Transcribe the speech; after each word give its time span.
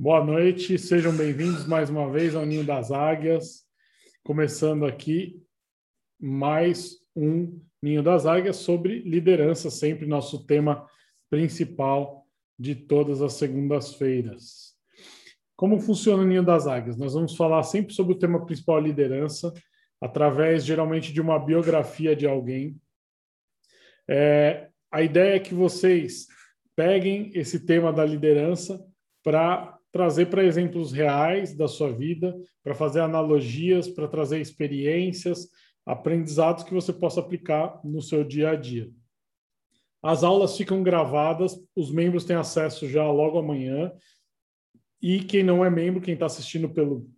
Boa 0.00 0.24
noite, 0.24 0.78
sejam 0.78 1.12
bem-vindos 1.12 1.66
mais 1.66 1.90
uma 1.90 2.08
vez 2.08 2.36
ao 2.36 2.46
Ninho 2.46 2.62
das 2.62 2.92
Águias. 2.92 3.64
Começando 4.22 4.86
aqui 4.86 5.42
mais 6.20 7.00
um 7.16 7.60
Ninho 7.82 8.00
das 8.00 8.24
Águias 8.24 8.58
sobre 8.58 9.00
liderança, 9.00 9.72
sempre 9.72 10.06
nosso 10.06 10.46
tema 10.46 10.88
principal 11.28 12.24
de 12.56 12.76
todas 12.76 13.20
as 13.20 13.32
segundas-feiras. 13.32 14.76
Como 15.56 15.80
funciona 15.80 16.22
o 16.22 16.26
Ninho 16.26 16.44
das 16.44 16.68
Águias? 16.68 16.96
Nós 16.96 17.14
vamos 17.14 17.34
falar 17.34 17.64
sempre 17.64 17.92
sobre 17.92 18.14
o 18.14 18.18
tema 18.20 18.46
principal 18.46 18.78
liderança, 18.78 19.52
através 20.00 20.64
geralmente 20.64 21.12
de 21.12 21.20
uma 21.20 21.40
biografia 21.40 22.14
de 22.14 22.24
alguém. 22.24 22.80
É, 24.08 24.68
a 24.92 25.02
ideia 25.02 25.34
é 25.34 25.40
que 25.40 25.54
vocês 25.54 26.28
peguem 26.76 27.32
esse 27.34 27.66
tema 27.66 27.92
da 27.92 28.04
liderança 28.04 28.80
para 29.24 29.77
trazer 29.98 30.26
para 30.26 30.44
exemplos 30.44 30.92
reais 30.92 31.56
da 31.56 31.66
sua 31.66 31.90
vida, 31.90 32.40
para 32.62 32.72
fazer 32.72 33.00
analogias, 33.00 33.88
para 33.88 34.06
trazer 34.06 34.40
experiências, 34.40 35.48
aprendizados 35.84 36.62
que 36.62 36.72
você 36.72 36.92
possa 36.92 37.18
aplicar 37.18 37.80
no 37.82 38.00
seu 38.00 38.22
dia 38.22 38.50
a 38.50 38.54
dia. 38.54 38.88
As 40.00 40.22
aulas 40.22 40.56
ficam 40.56 40.84
gravadas, 40.84 41.58
os 41.74 41.90
membros 41.90 42.24
têm 42.24 42.36
acesso 42.36 42.88
já 42.88 43.10
logo 43.10 43.40
amanhã. 43.40 43.90
E 45.02 45.18
quem 45.18 45.42
não 45.42 45.64
é 45.64 45.68
membro, 45.68 46.00
quem 46.00 46.14
está 46.14 46.26
assistindo 46.26 46.68
pelo 46.68 47.10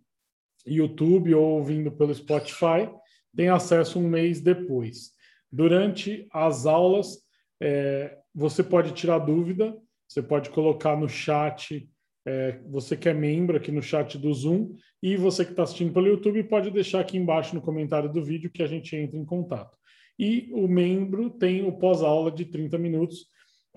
YouTube 0.65 1.35
ou 1.35 1.57
ouvindo 1.59 1.91
pelo 1.91 2.15
Spotify, 2.15 2.89
tem 3.35 3.49
acesso 3.49 3.99
um 3.99 4.09
mês 4.09 4.41
depois. 4.41 5.11
Durante 5.51 6.27
as 6.33 6.65
aulas, 6.65 7.19
é, 7.61 8.17
você 8.33 8.63
pode 8.63 8.91
tirar 8.93 9.19
dúvida, 9.19 9.77
você 10.07 10.23
pode 10.23 10.49
colocar 10.49 10.97
no 10.97 11.07
chat 11.07 11.87
é, 12.25 12.59
você 12.69 12.95
que 12.95 13.09
é 13.09 13.13
membro 13.13 13.57
aqui 13.57 13.71
no 13.71 13.81
chat 13.81 14.17
do 14.17 14.33
Zoom 14.33 14.75
e 15.01 15.15
você 15.15 15.43
que 15.43 15.51
está 15.51 15.63
assistindo 15.63 15.93
pelo 15.93 16.07
YouTube 16.07 16.43
pode 16.43 16.69
deixar 16.69 16.99
aqui 16.99 17.17
embaixo 17.17 17.55
no 17.55 17.61
comentário 17.61 18.11
do 18.11 18.23
vídeo 18.23 18.51
que 18.51 18.61
a 18.61 18.67
gente 18.67 18.95
entra 18.95 19.17
em 19.17 19.25
contato. 19.25 19.75
E 20.19 20.51
o 20.53 20.67
membro 20.67 21.29
tem 21.31 21.65
o 21.65 21.77
pós-aula 21.77 22.31
de 22.31 22.45
30 22.45 22.77
minutos 22.77 23.25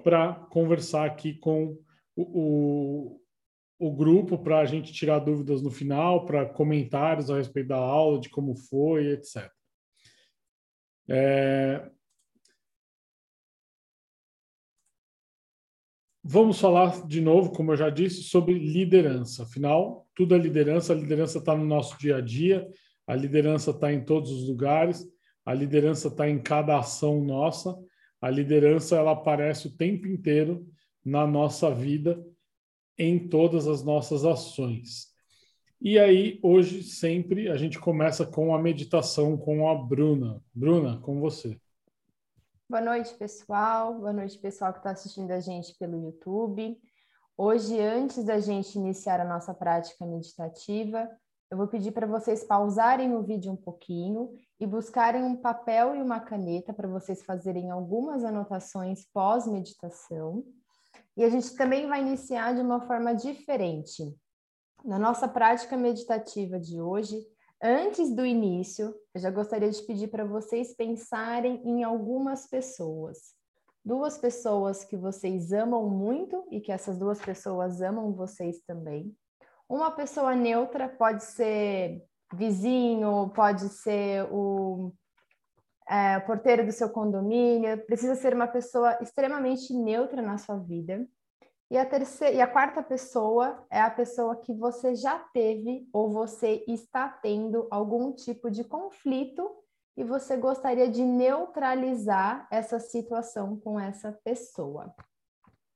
para 0.03 0.35
conversar 0.35 1.07
aqui 1.07 1.35
com 1.35 1.79
o, 2.15 2.23
o, 2.23 3.21
o 3.79 3.97
grupo, 3.97 4.39
para 4.39 4.61
a 4.61 4.65
gente 4.67 4.93
tirar 4.93 5.21
dúvidas 5.21 5.63
no 5.63 5.71
final, 5.71 6.27
para 6.27 6.45
comentários 6.45 7.31
a 7.31 7.37
respeito 7.37 7.69
da 7.69 7.77
aula, 7.77 8.21
de 8.21 8.29
como 8.29 8.55
foi, 8.55 9.13
etc. 9.13 9.51
É, 11.09 11.91
Vamos 16.27 16.59
falar 16.59 17.07
de 17.07 17.21
novo, 17.21 17.53
como 17.53 17.73
eu 17.73 17.77
já 17.77 17.91
disse, 17.91 18.23
sobre 18.23 18.55
liderança. 18.55 19.43
Afinal, 19.43 20.09
tudo 20.15 20.35
é 20.35 20.39
liderança, 20.39 20.95
a 20.95 20.97
liderança 20.97 21.37
está 21.37 21.55
no 21.55 21.67
nosso 21.67 21.99
dia 21.99 22.17
a 22.17 22.21
dia, 22.23 22.67
a 23.07 23.15
liderança 23.15 23.73
está 23.73 23.93
em 23.93 24.03
todos 24.03 24.31
os 24.31 24.49
lugares, 24.49 25.07
a 25.45 25.53
liderança 25.53 26.09
está 26.09 26.27
em 26.27 26.39
cada 26.41 26.79
ação 26.79 27.23
nossa, 27.23 27.77
a 28.23 28.31
liderança 28.31 28.97
ela 28.97 29.11
aparece 29.11 29.67
o 29.67 29.77
tempo 29.77 30.09
inteiro 30.09 30.67
na 31.05 31.27
nossa 31.27 31.71
vida, 31.75 32.25
em 32.97 33.29
todas 33.29 33.69
as 33.69 33.85
nossas 33.85 34.25
ações. 34.25 35.09
E 35.79 35.99
aí, 35.99 36.39
hoje, 36.43 36.83
sempre, 36.85 37.51
a 37.51 37.59
gente 37.59 37.79
começa 37.79 38.25
com 38.25 38.55
a 38.55 38.59
meditação 38.59 39.37
com 39.37 39.69
a 39.69 39.75
Bruna. 39.75 40.43
Bruna, 40.55 40.99
com 41.01 41.21
você. 41.21 41.61
Boa 42.67 42.81
noite, 42.81 43.15
pessoal. 43.17 43.93
Boa 43.93 44.13
noite, 44.13 44.39
pessoal 44.39 44.73
que 44.73 44.79
está 44.79 44.93
assistindo 44.93 45.31
a 45.33 45.39
gente 45.39 45.77
pelo 45.79 46.03
YouTube. 46.03 46.81
Hoje, 47.37 47.79
antes 47.79 48.25
da 48.25 48.41
gente 48.41 48.79
iniciar 48.79 49.21
a 49.21 49.25
nossa 49.25 49.53
prática 49.53 50.07
meditativa, 50.07 51.07
eu 51.51 51.59
vou 51.59 51.69
pedir 51.69 51.93
para 51.93 52.07
vocês 52.07 52.43
pausarem 52.43 53.15
o 53.15 53.23
vídeo 53.23 53.53
um 53.53 53.57
pouquinho 53.57 54.33
e 54.59 54.67
buscarem 54.67 55.23
um 55.23 55.37
papel 55.37 55.95
e 55.95 56.01
uma 56.01 56.19
caneta 56.21 56.73
para 56.73 56.89
vocês 56.89 57.23
fazerem 57.23 57.71
algumas 57.71 58.25
anotações 58.25 59.05
pós-meditação. 59.13 60.43
E 61.19 61.23
a 61.23 61.29
gente 61.29 61.55
também 61.57 61.87
vai 61.87 62.01
iniciar 62.01 62.55
de 62.55 62.63
uma 62.63 62.81
forma 62.81 63.15
diferente. 63.15 64.17
Na 64.83 64.99
nossa 64.99 65.29
prática 65.29 65.77
meditativa 65.77 66.59
de 66.59 66.81
hoje, 66.81 67.27
Antes 67.67 68.15
do 68.15 68.27
início, 68.27 68.95
eu 69.15 69.21
já 69.23 69.31
gostaria 69.31 69.71
de 69.71 69.83
pedir 69.85 70.09
para 70.09 70.23
vocês 70.23 70.75
pensarem 70.75 71.63
em 71.65 71.83
algumas 71.83 72.47
pessoas. 72.47 73.35
Duas 73.83 74.19
pessoas 74.19 74.85
que 74.85 74.99
vocês 74.99 75.51
amam 75.51 75.89
muito 75.89 76.47
e 76.51 76.61
que 76.61 76.71
essas 76.71 76.99
duas 76.99 77.19
pessoas 77.19 77.81
amam 77.81 78.13
vocês 78.13 78.61
também. 78.67 79.17
Uma 79.67 79.91
pessoa 79.91 80.35
neutra 80.35 80.91
pode 80.91 81.25
ser 81.25 82.05
vizinho, 82.35 83.31
pode 83.35 83.67
ser 83.71 84.29
o, 84.31 84.93
é, 85.89 86.19
o 86.19 86.27
porteiro 86.27 86.67
do 86.67 86.73
seu 86.73 86.91
condomínio, 86.91 87.83
precisa 87.87 88.15
ser 88.15 88.35
uma 88.35 88.47
pessoa 88.47 88.99
extremamente 89.01 89.73
neutra 89.73 90.21
na 90.21 90.37
sua 90.37 90.59
vida. 90.59 91.09
E 91.75 91.77
a, 91.77 91.85
terceira, 91.85 92.37
e 92.37 92.41
a 92.41 92.47
quarta 92.47 92.85
pessoa 92.85 93.67
é 93.69 93.81
a 93.81 93.91
pessoa 93.91 94.37
que 94.37 94.55
você 94.55 94.95
já 94.95 95.19
teve 95.19 95.89
ou 95.93 96.09
você 96.09 96.65
está 96.69 97.09
tendo 97.09 97.67
algum 97.69 98.13
tipo 98.13 98.49
de 98.49 98.63
conflito 98.63 99.51
e 99.97 100.05
você 100.05 100.37
gostaria 100.37 100.89
de 100.89 101.03
neutralizar 101.03 102.47
essa 102.49 102.79
situação 102.79 103.59
com 103.59 103.81
essa 103.81 104.13
pessoa. 104.23 104.95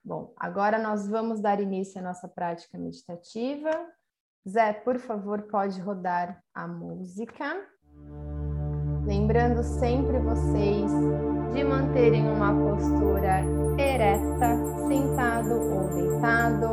Bom, 0.05 0.33
agora 0.37 0.79
nós 0.79 1.09
vamos 1.09 1.41
dar 1.41 1.61
início 1.61 1.99
à 1.99 2.05
nossa 2.05 2.29
prática 2.29 2.79
meditativa. 2.79 3.71
Zé, 4.49 4.73
por 4.73 5.01
favor, 5.01 5.43
pode 5.51 5.81
rodar 5.81 6.41
a 6.55 6.69
música. 6.69 7.57
Lembrando 9.05 9.65
sempre 9.65 10.21
vocês 10.21 10.93
de 11.53 11.65
manterem 11.65 12.29
uma 12.31 12.53
postura 12.53 13.43
ereta, 13.79 14.57
sentado 14.87 15.55
ou 15.55 15.89
deitado, 15.89 16.69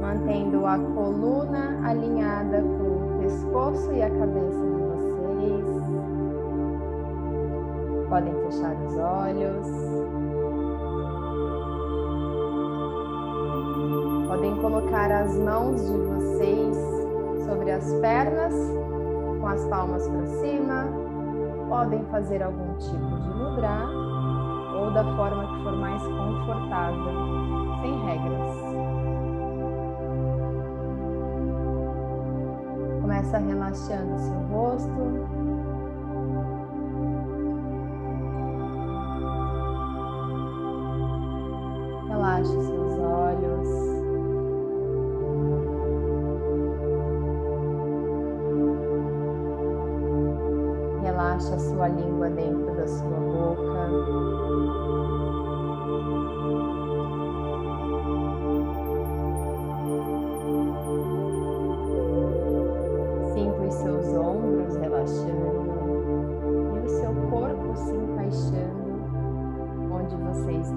mantendo 0.00 0.66
a 0.66 0.78
coluna 0.78 1.80
alinhada 1.84 2.62
com 2.62 2.66
o 2.66 3.18
pescoço 3.20 3.92
e 3.92 4.02
a 4.02 4.10
cabeça 4.10 4.60
de 4.60 4.82
vocês. 4.82 5.64
Podem 8.08 8.34
fechar 8.44 8.74
os 8.86 8.96
olhos. 8.96 9.68
Podem 14.26 14.56
colocar 14.56 15.10
as 15.10 15.36
mãos 15.36 15.80
de 15.80 15.96
vocês 15.96 16.76
sobre 17.44 17.70
as 17.72 17.92
pernas, 17.94 18.54
com 19.40 19.46
as 19.46 19.64
palmas 19.66 20.06
para 20.08 20.26
cima. 20.26 20.99
Podem 21.70 22.04
fazer 22.06 22.42
algum 22.42 22.74
tipo 22.78 22.98
de 22.98 23.28
mudra 23.28 23.88
ou 24.74 24.90
da 24.90 25.04
forma 25.16 25.46
que 25.46 25.62
for 25.62 25.76
mais 25.76 26.02
confortável, 26.02 27.14
sem 27.80 28.04
regras. 28.04 28.56
Começa 33.00 33.38
relaxando 33.38 34.18
seu 34.18 34.40
rosto. 34.48 35.39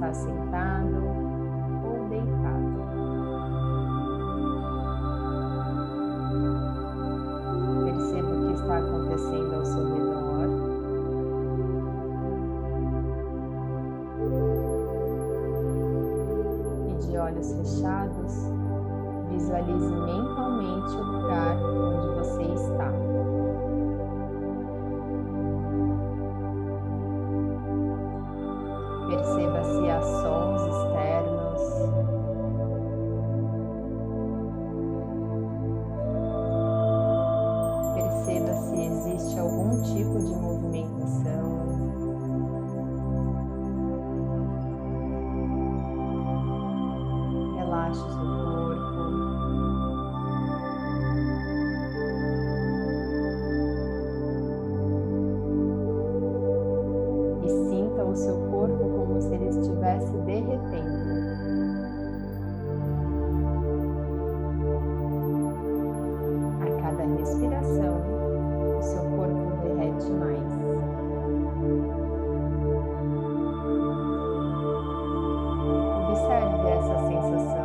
está 0.04 0.14
sentado 0.14 0.98
ou 1.86 2.10
deitado. 2.10 2.84
Perceba 7.86 8.30
o 8.30 8.48
que 8.48 8.54
está 8.54 8.78
acontecendo 8.80 9.56
ao 9.56 9.66
seu 9.66 9.86
redor. 9.94 10.50
E 16.90 16.94
de 17.06 17.18
olhos 17.18 17.54
fechados, 17.54 18.34
visualize 19.30 19.94
respiração, 67.34 68.02
o 68.78 68.82
seu 68.82 69.04
corpo 69.18 69.58
derrete 69.64 70.12
mais. 70.12 70.40
Observe 76.10 76.70
essa 76.70 76.98
sensação. 77.08 77.64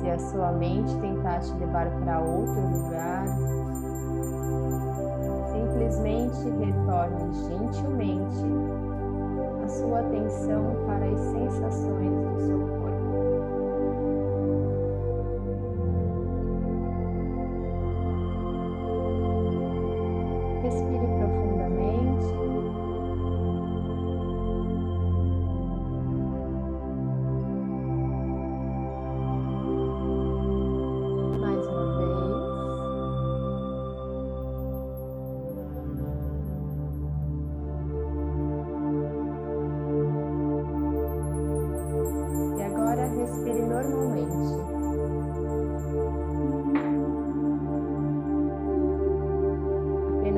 Se 0.00 0.10
a 0.10 0.18
sua 0.18 0.52
mente 0.52 0.96
tentar 0.96 1.40
te 1.40 1.52
levar 1.54 1.90
para 1.90 2.20
outro 2.20 2.60
lugar, 2.60 3.26
simplesmente 5.52 6.48
retorne 6.64 7.34
gentilmente 7.34 8.90
sua 9.70 10.00
atenção 10.00 10.74
para 10.86 11.06
as 11.06 11.20
sensações 11.20 12.09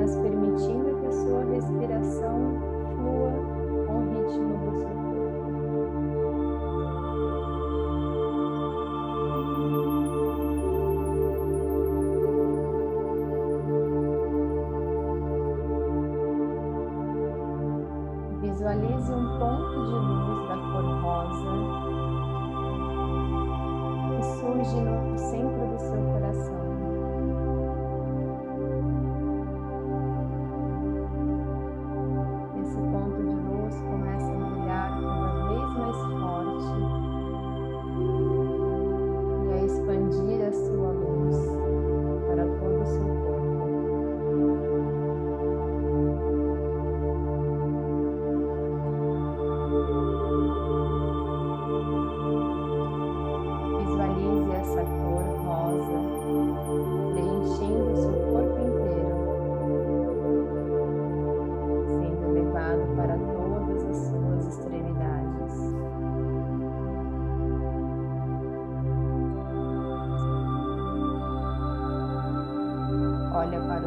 apenas 0.02 0.16
permitindo 0.16 0.96
que 1.00 1.06
a 1.06 1.12
sua 1.12 1.44
respiração 1.44 2.58
flua 2.96 3.32
com 3.86 3.94
o 3.94 4.08
ritmo 4.10 4.58
do 4.58 4.78
seu 4.78 5.01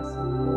us. 0.05 0.54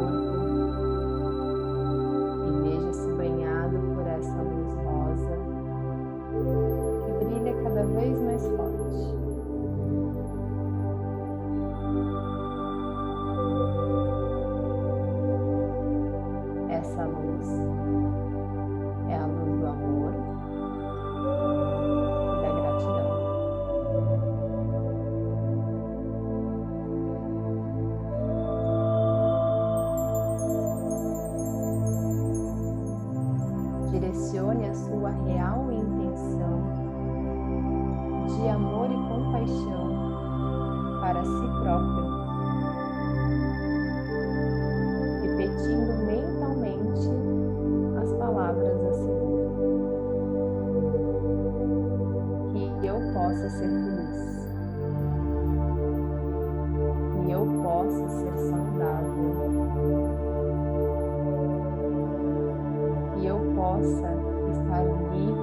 possa 57.89 58.09
ser 58.09 58.37
saudável. 58.51 59.33
E 63.17 63.27
eu 63.27 63.39
possa 63.55 64.09
estar 64.51 64.85
livre 65.15 65.38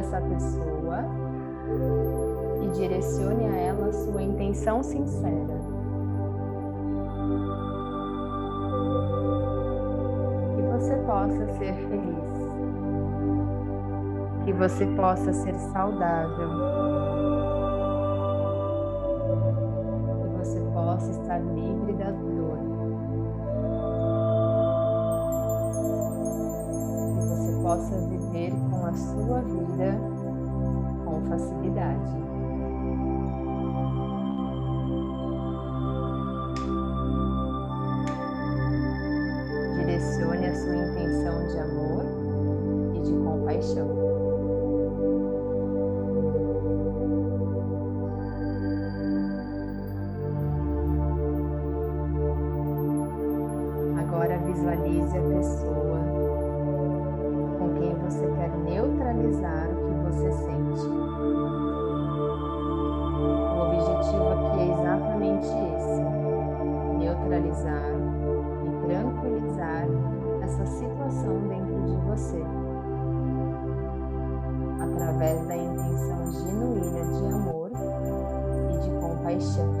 dessa 0.00 0.20
pessoa 0.22 1.04
e 2.62 2.68
direcione 2.68 3.44
a 3.44 3.54
ela 3.54 3.92
sua 3.92 4.22
intenção 4.22 4.82
sincera. 4.82 5.60
Que 10.56 10.62
você 10.62 10.96
possa 11.06 11.46
ser 11.58 11.74
feliz. 11.74 12.30
Que 14.44 14.52
você 14.54 14.86
possa 14.96 15.32
ser 15.34 15.54
saudável. 15.54 16.48
Que 20.22 20.38
você 20.38 20.60
possa 20.72 21.10
estar 21.10 21.38
livre 21.40 21.92
da 21.92 22.10
dor. 22.10 22.58
Que 27.14 27.26
você 27.26 27.62
possa 27.62 27.98
viver 27.98 28.19
sua 29.00 29.40
vida 29.40 29.98
com 31.04 31.20
facilidade. 31.28 32.20
Direcione 39.78 40.46
a 40.46 40.54
sua 40.54 40.76
intenção 40.76 41.46
de 41.48 41.58
amor 41.58 42.04
e 42.94 43.00
de 43.00 43.12
compaixão. 43.24 43.88
Agora 53.98 54.38
visualize 54.38 55.16
a 55.16 55.22
pessoa 55.22 55.89
você 58.10 58.26
quer 58.26 58.50
neutralizar 58.64 59.68
o 59.70 59.86
que 59.86 59.94
você 60.10 60.32
sente. 60.32 60.86
O 63.54 63.62
objetivo 63.66 64.28
aqui 64.30 64.58
é 64.58 64.66
exatamente 64.72 65.46
esse: 65.46 66.02
neutralizar 66.98 67.92
e 68.64 68.70
tranquilizar 68.86 69.86
essa 70.42 70.66
situação 70.66 71.38
dentro 71.48 71.82
de 71.84 71.96
você, 72.08 72.42
através 74.82 75.46
da 75.46 75.56
intenção 75.56 76.32
genuína 76.32 77.02
de 77.12 77.26
amor 77.32 77.70
e 78.70 78.78
de 78.78 78.90
compaixão. 78.98 79.79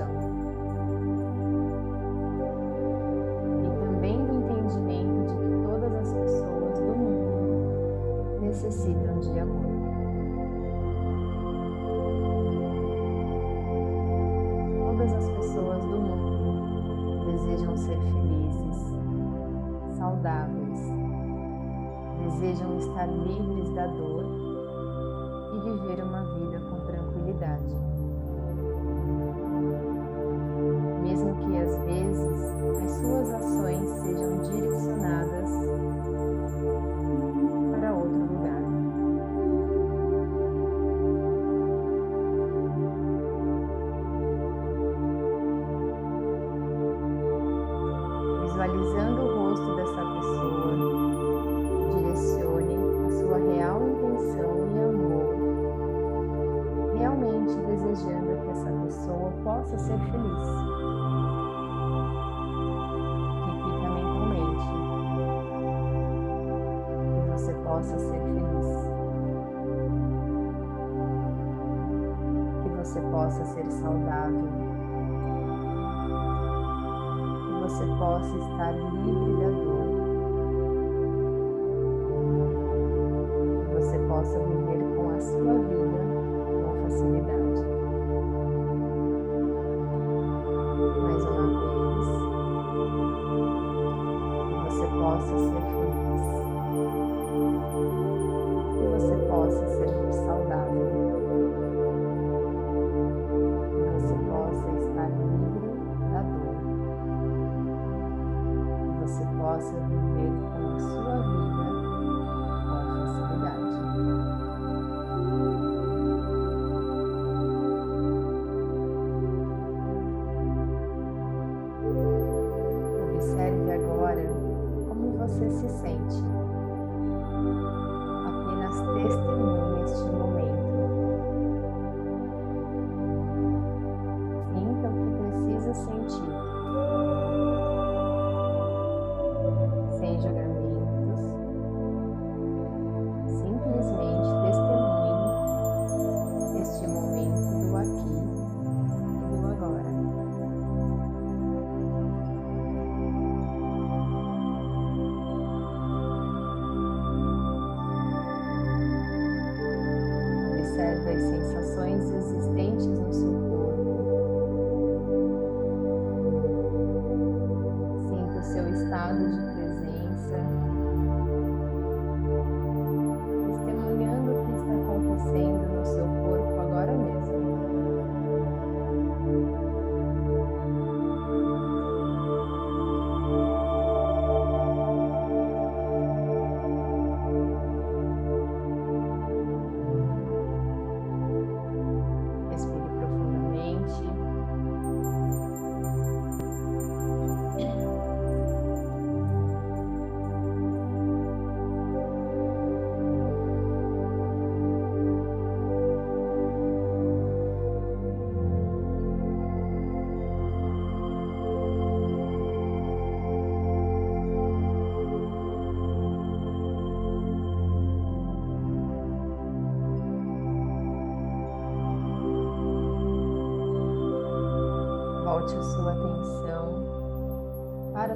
Você 109.60 109.99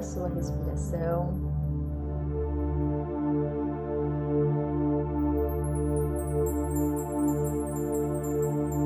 sua 0.04 0.28
respiração. 0.28 1.32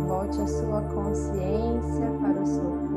Volte 0.07 0.41
a 0.41 0.47
sua 0.47 0.83
consciência 0.83 2.11
para 2.21 2.41
o 2.41 2.47
seu 2.47 2.88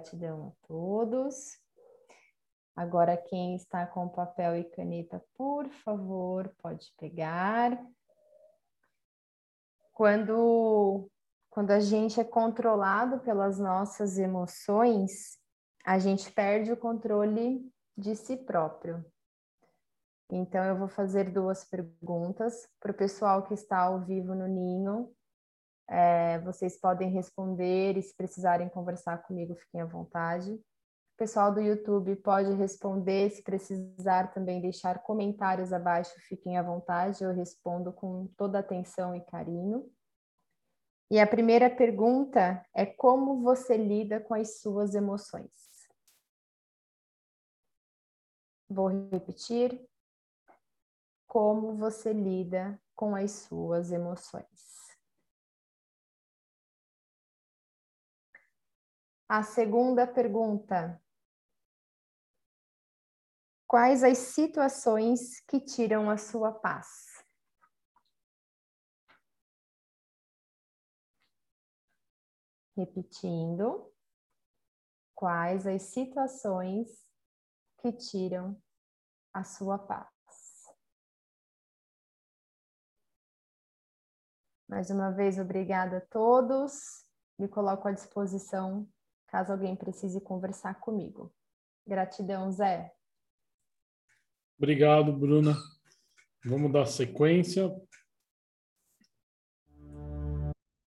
gratidão 0.00 0.48
a 0.48 0.66
todos. 0.66 1.58
Agora, 2.74 3.16
quem 3.16 3.54
está 3.54 3.86
com 3.86 4.08
papel 4.08 4.56
e 4.56 4.64
caneta, 4.64 5.22
por 5.34 5.68
favor, 5.68 6.50
pode 6.62 6.90
pegar. 6.98 7.78
Quando, 9.92 11.10
quando 11.50 11.72
a 11.72 11.80
gente 11.80 12.18
é 12.18 12.24
controlado 12.24 13.20
pelas 13.20 13.58
nossas 13.58 14.18
emoções, 14.18 15.38
a 15.84 15.98
gente 15.98 16.32
perde 16.32 16.72
o 16.72 16.76
controle 16.76 17.70
de 17.96 18.16
si 18.16 18.36
próprio. 18.36 19.04
Então, 20.32 20.64
eu 20.64 20.78
vou 20.78 20.88
fazer 20.88 21.30
duas 21.30 21.64
perguntas 21.64 22.66
para 22.80 22.92
o 22.92 22.96
pessoal 22.96 23.42
que 23.42 23.52
está 23.52 23.78
ao 23.80 24.00
vivo 24.00 24.34
no 24.34 24.46
Ninho. 24.46 25.12
É, 25.90 26.38
vocês 26.40 26.78
podem 26.80 27.10
responder 27.10 27.96
e, 27.96 28.02
se 28.02 28.14
precisarem 28.16 28.68
conversar 28.68 29.18
comigo, 29.22 29.54
fiquem 29.56 29.80
à 29.80 29.84
vontade 29.84 30.58
pessoal 31.20 31.52
do 31.52 31.60
YouTube 31.60 32.16
pode 32.16 32.50
responder, 32.54 33.28
se 33.28 33.42
precisar 33.42 34.32
também 34.32 34.58
deixar 34.58 35.02
comentários 35.02 35.70
abaixo, 35.70 36.18
fiquem 36.20 36.56
à 36.56 36.62
vontade, 36.62 37.22
eu 37.22 37.30
respondo 37.30 37.92
com 37.92 38.26
toda 38.38 38.58
atenção 38.58 39.14
e 39.14 39.20
carinho. 39.20 39.86
E 41.10 41.20
a 41.20 41.26
primeira 41.26 41.68
pergunta 41.68 42.66
é 42.74 42.86
como 42.86 43.42
você 43.42 43.76
lida 43.76 44.18
com 44.18 44.32
as 44.32 44.60
suas 44.62 44.94
emoções? 44.94 45.50
Vou 48.66 48.88
repetir. 48.88 49.78
Como 51.26 51.74
você 51.74 52.14
lida 52.14 52.80
com 52.96 53.14
as 53.14 53.30
suas 53.32 53.92
emoções? 53.92 54.79
A 59.32 59.44
segunda 59.44 60.08
pergunta 60.08 61.00
Quais 63.64 64.02
as 64.02 64.18
situações 64.18 65.38
que 65.42 65.60
tiram 65.60 66.10
a 66.10 66.16
sua 66.16 66.50
paz? 66.50 67.24
Repetindo. 72.76 73.94
Quais 75.14 75.64
as 75.64 75.82
situações 75.82 76.88
que 77.78 77.92
tiram 77.92 78.60
a 79.32 79.44
sua 79.44 79.78
paz? 79.78 80.10
Mais 84.66 84.90
uma 84.90 85.12
vez, 85.12 85.38
obrigada 85.38 85.98
a 85.98 86.06
todos. 86.08 87.06
Me 87.38 87.46
coloco 87.46 87.86
à 87.86 87.92
disposição 87.92 88.90
caso 89.30 89.52
alguém 89.52 89.76
precise 89.76 90.20
conversar 90.20 90.80
comigo. 90.80 91.32
Gratidão, 91.86 92.50
Zé. 92.50 92.92
Obrigado, 94.58 95.12
Bruna. 95.12 95.56
Vamos 96.44 96.72
dar 96.72 96.86
sequência. 96.86 97.70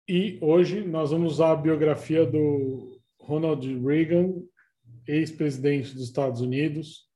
E 0.08 0.38
hoje 0.42 0.84
nós 0.86 1.10
vamos 1.10 1.34
usar 1.34 1.52
a 1.52 1.56
biografia 1.56 2.26
do 2.26 3.00
Ronald 3.20 3.64
Reagan, 3.80 4.42
ex-presidente 5.06 5.94
dos 5.94 6.04
Estados 6.04 6.40
Unidos, 6.40 7.08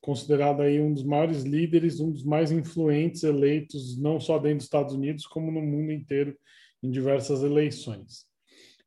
considerado 0.00 0.62
aí 0.62 0.80
um 0.80 0.94
dos 0.94 1.04
maiores 1.04 1.42
líderes, 1.42 2.00
um 2.00 2.10
dos 2.10 2.24
mais 2.24 2.50
influentes 2.50 3.24
eleitos, 3.24 3.98
não 3.98 4.20
só 4.20 4.38
dentro 4.38 4.58
dos 4.58 4.64
Estados 4.64 4.94
Unidos, 4.94 5.26
como 5.26 5.50
no 5.50 5.60
mundo 5.60 5.92
inteiro, 5.92 6.38
em 6.82 6.90
diversas 6.90 7.42
eleições. 7.42 8.29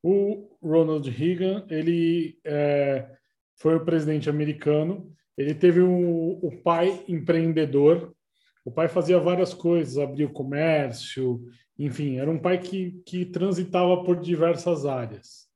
O 0.04 0.58
Ronald 0.62 1.10
Reagan, 1.10 1.66
ele 1.70 2.38
é, 2.44 3.10
foi 3.56 3.76
o 3.76 3.86
presidente 3.86 4.30
americano 4.30 5.14
ele 5.38 5.54
teve 5.54 5.82
o 5.82 6.52
pai 6.64 7.04
empreendedor. 7.08 8.16
O 8.64 8.72
pai 8.72 8.88
fazia 8.88 9.20
várias 9.20 9.54
coisas, 9.54 9.98
abria 9.98 10.28
o 10.28 10.34
comércio, 10.34 11.44
enfim, 11.78 12.18
era 12.18 12.30
um 12.30 12.40
pai 12.40 12.60
que, 12.60 13.02
que 13.06 13.26
transitava 13.26 14.04
por 14.04 14.20
diversas 14.20 14.86
áreas. 14.86 15.48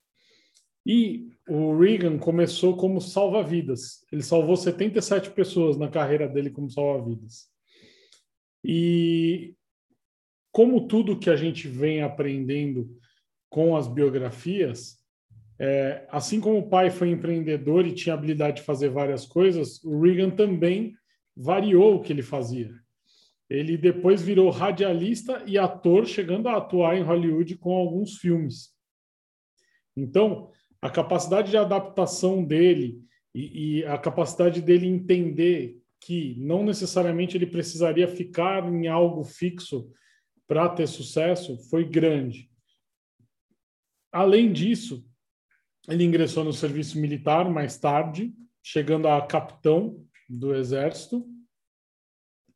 E 0.86 1.30
o 1.48 1.78
Reagan 1.78 2.18
começou 2.18 2.76
como 2.76 3.00
salva-vidas. 3.00 4.06
Ele 4.12 4.24
salvou 4.24 4.58
77 4.58 5.32
pessoas 5.32 5.78
na 5.78 5.90
carreira 5.90 6.28
dele 6.28 6.50
como 6.50 6.70
salva-vidas. 6.70 7.48
E 8.64 9.54
como 10.52 10.88
tudo 10.88 11.20
que 11.20 11.30
a 11.30 11.36
gente 11.36 11.68
vem 11.68 12.02
aprendendo 12.02 12.90
com 13.50 13.76
as 13.76 13.88
biografias, 13.88 14.98
é, 15.60 16.06
assim 16.10 16.40
como 16.40 16.60
o 16.60 16.70
pai 16.70 16.90
foi 16.90 17.10
empreendedor 17.10 17.86
e 17.86 17.94
tinha 17.94 18.14
habilidade 18.14 18.58
de 18.58 18.64
fazer 18.64 18.90
várias 18.90 19.26
coisas, 19.26 19.84
o 19.84 20.00
Reagan 20.02 20.30
também 20.30 20.94
variou 21.36 21.96
o 21.96 22.02
que 22.02 22.14
ele 22.14 22.22
fazia. 22.22 22.72
Ele 23.50 23.78
depois 23.78 24.22
virou 24.22 24.50
radialista 24.50 25.44
e 25.48 25.58
ator, 25.58 26.06
chegando 26.06 26.48
a 26.48 26.58
atuar 26.58 26.98
em 26.98 27.04
Hollywood 27.04 27.58
com 27.58 27.74
alguns 27.74 28.18
filmes. 28.18 28.72
Então, 29.96 30.52
a 30.82 30.90
capacidade 30.90 31.50
de 31.50 31.58
adaptação 31.58 32.44
dele 32.44 33.02
e, 33.34 33.80
e 33.80 33.86
a 33.86 33.98
capacidade 33.98 34.62
dele 34.62 34.86
entender 34.86 35.82
que 36.00 36.36
não 36.38 36.64
necessariamente 36.64 37.36
ele 37.36 37.48
precisaria 37.48 38.08
ficar 38.08 38.68
em 38.72 38.88
algo 38.88 39.24
fixo 39.24 39.90
para 40.48 40.70
ter 40.70 40.88
sucesso 40.88 41.58
foi 41.70 41.84
grande. 41.84 42.50
Além 44.12 44.52
disso, 44.52 45.06
ele 45.88 46.04
ingressou 46.04 46.44
no 46.44 46.54
serviço 46.54 47.00
militar 47.00 47.50
mais 47.50 47.78
tarde, 47.78 48.34
chegando 48.62 49.08
a 49.08 49.26
capitão 49.26 50.06
do 50.30 50.54
exército. 50.54 51.26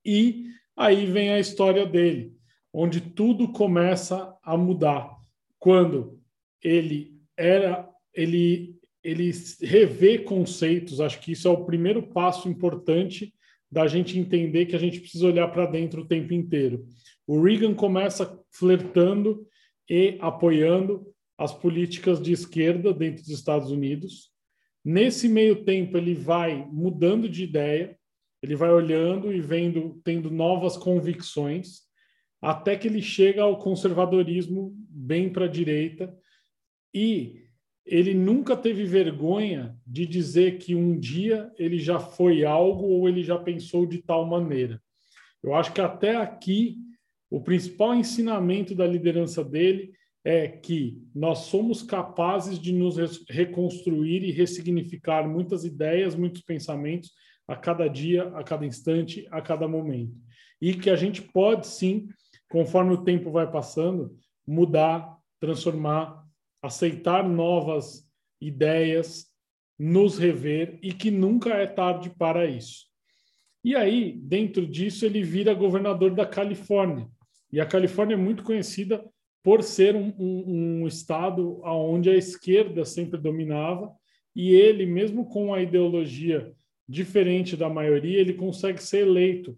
E 0.06 0.48
aí 0.76 1.06
vem 1.06 1.30
a 1.30 1.40
história 1.40 1.86
dele, 1.86 2.36
onde 2.74 3.00
tudo 3.00 3.52
começa 3.52 4.36
a 4.44 4.58
mudar. 4.58 5.16
Quando 5.60 6.20
ele 6.62 7.22
era, 7.38 7.88
ele 8.14 8.82
ele 9.04 9.32
revê 9.62 10.20
conceitos, 10.20 11.02
acho 11.02 11.20
que 11.20 11.32
isso 11.32 11.48
é 11.48 11.52
o 11.52 11.66
primeiro 11.66 12.04
passo 12.04 12.48
importante 12.48 13.34
da 13.72 13.88
gente 13.88 14.20
entender 14.20 14.66
que 14.66 14.76
a 14.76 14.80
gente 14.80 15.00
precisa 15.00 15.26
olhar 15.26 15.48
para 15.48 15.66
dentro 15.66 16.02
o 16.02 16.08
tempo 16.08 16.34
inteiro. 16.34 16.86
O 17.26 17.42
Reagan 17.42 17.74
começa 17.74 18.40
flertando 18.52 19.48
e 19.90 20.18
apoiando 20.20 21.08
as 21.42 21.52
políticas 21.52 22.22
de 22.22 22.32
esquerda 22.32 22.94
dentro 22.94 23.24
dos 23.24 23.32
Estados 23.32 23.72
Unidos. 23.72 24.30
Nesse 24.86 25.28
meio 25.28 25.66
tempo, 25.66 25.98
ele 25.98 26.14
vai 26.14 26.68
mudando 26.72 27.28
de 27.28 27.44
ideia, 27.44 27.98
ele 28.44 28.56
vai 28.56 28.70
olhando 28.70 29.34
e 29.34 29.42
vendo, 29.42 30.00
tendo 30.04 30.30
novas 30.30 30.78
convicções, 30.78 31.80
até 32.40 32.76
que 32.76 32.88
ele 32.88 33.02
chega 33.02 33.42
ao 33.42 33.58
conservadorismo 33.58 34.72
bem 34.88 35.32
para 35.32 35.46
a 35.46 35.50
direita. 35.50 36.16
E 36.94 37.42
ele 37.88 38.14
nunca 38.14 38.56
teve 38.56 38.84
vergonha 38.84 39.76
de 39.86 40.06
dizer 40.06 40.60
que 40.60 40.76
um 40.76 41.00
dia 41.00 41.52
ele 41.58 41.80
já 41.80 42.00
foi 42.00 42.46
algo 42.46 42.86
ou 42.86 43.10
ele 43.10 43.24
já 43.24 43.40
pensou 43.40 43.88
de 43.88 43.98
tal 43.98 44.28
maneira. 44.28 44.80
Eu 45.42 45.56
acho 45.56 45.74
que 45.74 45.82
até 45.82 46.16
aqui 46.16 46.78
o 47.32 47.42
principal 47.42 47.96
ensinamento 47.96 48.76
da 48.76 48.86
liderança 48.86 49.44
dele 49.44 49.92
é 50.24 50.48
que 50.48 51.02
nós 51.16 51.40
somos 51.40 51.82
capazes 51.82 52.60
de 52.60 52.72
nos 52.72 52.98
reconstruir 53.28 54.24
e 54.24 54.32
ressignificar 54.32 55.28
muitas 55.28 55.66
ideias, 55.66 56.16
muitos 56.16 56.42
pensamentos 56.42 57.12
a 57.48 57.56
cada 57.56 57.88
dia, 57.88 58.28
a 58.36 58.44
cada 58.44 58.66
instante, 58.66 59.28
a 59.32 59.42
cada 59.42 59.68
momento. 59.68 60.14
E 60.62 60.74
que 60.76 60.90
a 60.90 60.96
gente 60.96 61.22
pode 61.22 61.66
sim, 61.66 62.08
conforme 62.50 62.94
o 62.94 63.04
tempo 63.04 63.32
vai 63.32 63.50
passando, 63.50 64.16
mudar, 64.46 65.18
transformar, 65.40 66.24
aceitar 66.62 67.28
novas 67.28 68.08
ideias, 68.40 69.26
nos 69.78 70.20
rever 70.20 70.78
e 70.84 70.94
que 70.94 71.10
nunca 71.10 71.56
é 71.56 71.66
tarde 71.66 72.12
para 72.12 72.46
isso. 72.46 72.86
E 73.64 73.76
aí, 73.76 74.14
dentro 74.14 74.66
disso, 74.68 75.06
ele 75.06 75.24
vira 75.24 75.54
governador 75.54 76.12
da 76.14 76.26
Califórnia. 76.26 77.08
E 77.52 77.60
a 77.60 77.66
Califórnia 77.66 78.14
é 78.14 78.18
muito 78.18 78.44
conhecida 78.44 79.04
por 79.44 79.64
ser 79.64 79.96
um, 79.96 80.14
um, 80.20 80.82
um 80.82 80.88
estado 80.88 81.62
onde 81.64 82.10
a 82.10 82.16
esquerda 82.16 82.86
sempre 82.86 83.20
dominava, 83.20 83.92
e 84.36 84.52
ele, 84.52 84.86
mesmo 84.86 85.26
com 85.26 85.54
a 85.54 85.62
ideologia 85.62 86.54
diferente 86.88 87.58
da 87.58 87.70
maioria, 87.70 88.20
ele 88.20 88.34
consegue 88.34 88.82
ser 88.82 89.08
eleito 89.08 89.58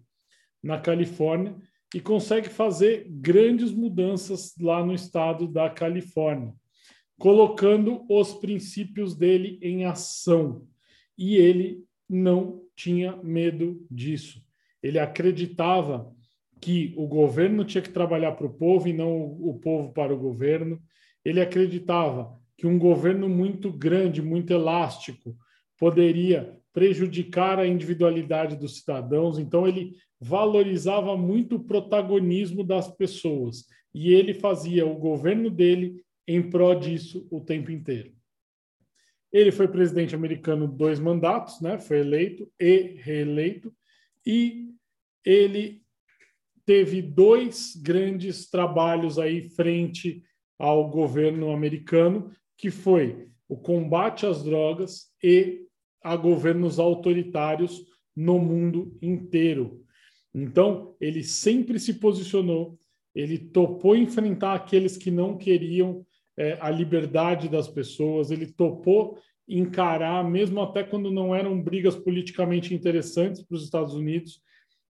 na 0.62 0.78
Califórnia 0.78 1.56
e 1.94 2.00
consegue 2.00 2.48
fazer 2.48 3.06
grandes 3.08 3.70
mudanças 3.70 4.54
lá 4.60 4.84
no 4.84 4.94
estado 4.94 5.46
da 5.46 5.70
Califórnia, 5.70 6.52
colocando 7.18 8.04
os 8.08 8.34
princípios 8.34 9.14
dele 9.14 9.58
em 9.62 9.84
ação. 9.84 10.66
E 11.16 11.36
ele 11.36 11.84
não 12.08 12.62
tinha 12.74 13.16
medo 13.16 13.86
disso. 13.90 14.42
Ele 14.82 14.98
acreditava 14.98 16.12
que 16.64 16.94
o 16.96 17.06
governo 17.06 17.62
tinha 17.62 17.82
que 17.82 17.90
trabalhar 17.90 18.32
para 18.32 18.46
o 18.46 18.54
povo 18.54 18.88
e 18.88 18.92
não 18.94 19.14
o 19.14 19.60
povo 19.60 19.92
para 19.92 20.14
o 20.14 20.18
governo. 20.18 20.82
Ele 21.22 21.38
acreditava 21.38 22.40
que 22.56 22.66
um 22.66 22.78
governo 22.78 23.28
muito 23.28 23.70
grande, 23.70 24.22
muito 24.22 24.50
elástico, 24.50 25.36
poderia 25.78 26.58
prejudicar 26.72 27.58
a 27.58 27.66
individualidade 27.66 28.56
dos 28.56 28.78
cidadãos. 28.78 29.38
Então, 29.38 29.68
ele 29.68 29.92
valorizava 30.18 31.14
muito 31.18 31.56
o 31.56 31.64
protagonismo 31.64 32.64
das 32.64 32.88
pessoas 32.96 33.66
e 33.94 34.14
ele 34.14 34.32
fazia 34.32 34.86
o 34.86 34.94
governo 34.94 35.50
dele 35.50 36.02
em 36.26 36.48
prol 36.48 36.74
disso 36.76 37.28
o 37.30 37.42
tempo 37.42 37.70
inteiro. 37.70 38.10
Ele 39.30 39.52
foi 39.52 39.68
presidente 39.68 40.14
americano 40.14 40.66
dois 40.66 40.98
mandatos, 40.98 41.60
né? 41.60 41.78
Foi 41.78 41.98
eleito 41.98 42.50
e 42.58 42.96
reeleito 43.02 43.70
e 44.26 44.70
ele 45.26 45.83
teve 46.66 47.02
dois 47.02 47.76
grandes 47.76 48.48
trabalhos 48.48 49.18
aí 49.18 49.48
frente 49.50 50.22
ao 50.58 50.88
governo 50.88 51.50
americano, 51.52 52.30
que 52.56 52.70
foi 52.70 53.28
o 53.48 53.56
combate 53.56 54.26
às 54.26 54.42
drogas 54.42 55.08
e 55.22 55.62
a 56.02 56.16
governos 56.16 56.78
autoritários 56.78 57.84
no 58.16 58.38
mundo 58.38 58.96
inteiro. 59.02 59.82
Então, 60.34 60.94
ele 61.00 61.22
sempre 61.22 61.78
se 61.78 61.94
posicionou, 61.94 62.78
ele 63.14 63.38
topou 63.38 63.96
enfrentar 63.96 64.54
aqueles 64.54 64.96
que 64.96 65.10
não 65.10 65.36
queriam 65.36 66.04
é, 66.36 66.58
a 66.60 66.70
liberdade 66.70 67.48
das 67.48 67.68
pessoas, 67.68 68.30
ele 68.30 68.46
topou 68.46 69.18
encarar, 69.46 70.28
mesmo 70.28 70.60
até 70.60 70.82
quando 70.82 71.10
não 71.10 71.34
eram 71.34 71.60
brigas 71.60 71.94
politicamente 71.94 72.74
interessantes 72.74 73.42
para 73.42 73.56
os 73.56 73.64
Estados 73.64 73.94
Unidos, 73.94 74.40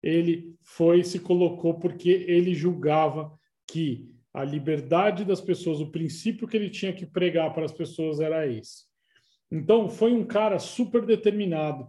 ele 0.01 0.55
foi 0.61 1.03
se 1.03 1.19
colocou 1.19 1.75
porque 1.75 2.09
ele 2.09 2.53
julgava 2.53 3.31
que 3.67 4.09
a 4.33 4.43
liberdade 4.43 5.25
das 5.25 5.41
pessoas, 5.41 5.79
o 5.79 5.91
princípio 5.91 6.47
que 6.47 6.55
ele 6.55 6.69
tinha 6.69 6.93
que 6.93 7.05
pregar 7.05 7.53
para 7.53 7.65
as 7.65 7.71
pessoas 7.71 8.19
era 8.19 8.47
esse. 8.47 8.83
Então, 9.51 9.89
foi 9.89 10.13
um 10.13 10.23
cara 10.23 10.59
super 10.59 11.05
determinado, 11.05 11.87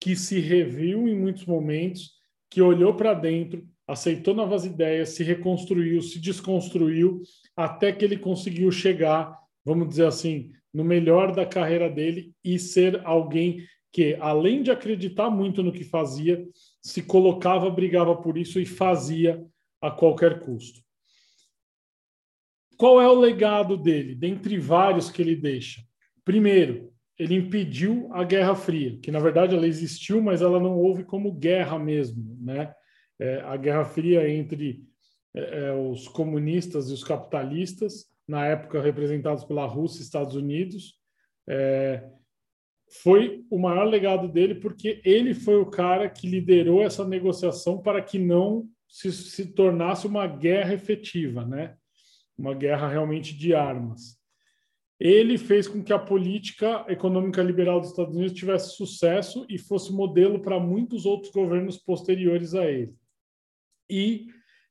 que 0.00 0.16
se 0.16 0.40
reviu 0.40 1.06
em 1.06 1.16
muitos 1.16 1.46
momentos, 1.46 2.12
que 2.50 2.60
olhou 2.60 2.94
para 2.94 3.14
dentro, 3.14 3.64
aceitou 3.86 4.34
novas 4.34 4.64
ideias, 4.64 5.10
se 5.10 5.22
reconstruiu, 5.22 6.02
se 6.02 6.18
desconstruiu, 6.18 7.22
até 7.56 7.92
que 7.92 8.04
ele 8.04 8.16
conseguiu 8.16 8.70
chegar, 8.72 9.38
vamos 9.64 9.88
dizer 9.88 10.06
assim, 10.06 10.50
no 10.72 10.84
melhor 10.84 11.32
da 11.34 11.46
carreira 11.46 11.88
dele 11.88 12.32
e 12.42 12.58
ser 12.58 13.00
alguém 13.04 13.64
que, 13.92 14.16
além 14.20 14.62
de 14.62 14.70
acreditar 14.70 15.30
muito 15.30 15.62
no 15.62 15.72
que 15.72 15.84
fazia, 15.84 16.44
se 16.80 17.02
colocava, 17.02 17.70
brigava 17.70 18.16
por 18.16 18.38
isso 18.38 18.58
e 18.58 18.66
fazia 18.66 19.44
a 19.80 19.90
qualquer 19.90 20.40
custo. 20.40 20.80
Qual 22.76 23.00
é 23.00 23.06
o 23.06 23.18
legado 23.18 23.76
dele, 23.76 24.14
dentre 24.14 24.58
vários 24.58 25.10
que 25.10 25.20
ele 25.20 25.36
deixa? 25.36 25.82
Primeiro, 26.24 26.90
ele 27.18 27.34
impediu 27.34 28.08
a 28.12 28.24
Guerra 28.24 28.54
Fria, 28.54 28.98
que 28.98 29.10
na 29.10 29.20
verdade 29.20 29.54
ela 29.54 29.66
existiu, 29.66 30.22
mas 30.22 30.40
ela 30.40 30.58
não 30.58 30.78
houve 30.78 31.04
como 31.04 31.32
guerra 31.32 31.78
mesmo, 31.78 32.38
né? 32.40 32.74
É, 33.18 33.42
a 33.42 33.56
Guerra 33.58 33.84
Fria 33.84 34.26
entre 34.26 34.82
é, 35.34 35.66
é 35.66 35.72
os 35.74 36.08
comunistas 36.08 36.88
e 36.88 36.94
os 36.94 37.04
capitalistas, 37.04 38.06
na 38.26 38.46
época 38.46 38.80
representados 38.80 39.44
pela 39.44 39.66
Rússia 39.66 40.00
e 40.00 40.04
Estados 40.04 40.34
Unidos, 40.34 40.94
é, 41.46 42.08
foi 42.90 43.44
o 43.48 43.58
maior 43.58 43.84
legado 43.84 44.28
dele 44.28 44.56
porque 44.56 45.00
ele 45.04 45.32
foi 45.32 45.56
o 45.56 45.70
cara 45.70 46.08
que 46.08 46.28
liderou 46.28 46.82
essa 46.82 47.06
negociação 47.06 47.78
para 47.80 48.02
que 48.02 48.18
não 48.18 48.68
se, 48.88 49.12
se 49.12 49.52
tornasse 49.52 50.06
uma 50.06 50.26
guerra 50.26 50.74
efetiva, 50.74 51.44
né? 51.44 51.76
Uma 52.36 52.52
guerra 52.52 52.88
realmente 52.88 53.36
de 53.36 53.54
armas. 53.54 54.18
Ele 54.98 55.38
fez 55.38 55.68
com 55.68 55.82
que 55.82 55.92
a 55.92 55.98
política 55.98 56.84
econômica 56.88 57.42
liberal 57.42 57.80
dos 57.80 57.90
Estados 57.90 58.14
Unidos 58.14 58.36
tivesse 58.36 58.76
sucesso 58.76 59.46
e 59.48 59.56
fosse 59.56 59.92
modelo 59.92 60.40
para 60.42 60.58
muitos 60.58 61.06
outros 61.06 61.32
governos 61.32 61.78
posteriores 61.78 62.54
a 62.54 62.66
ele. 62.66 62.92
E 63.88 64.26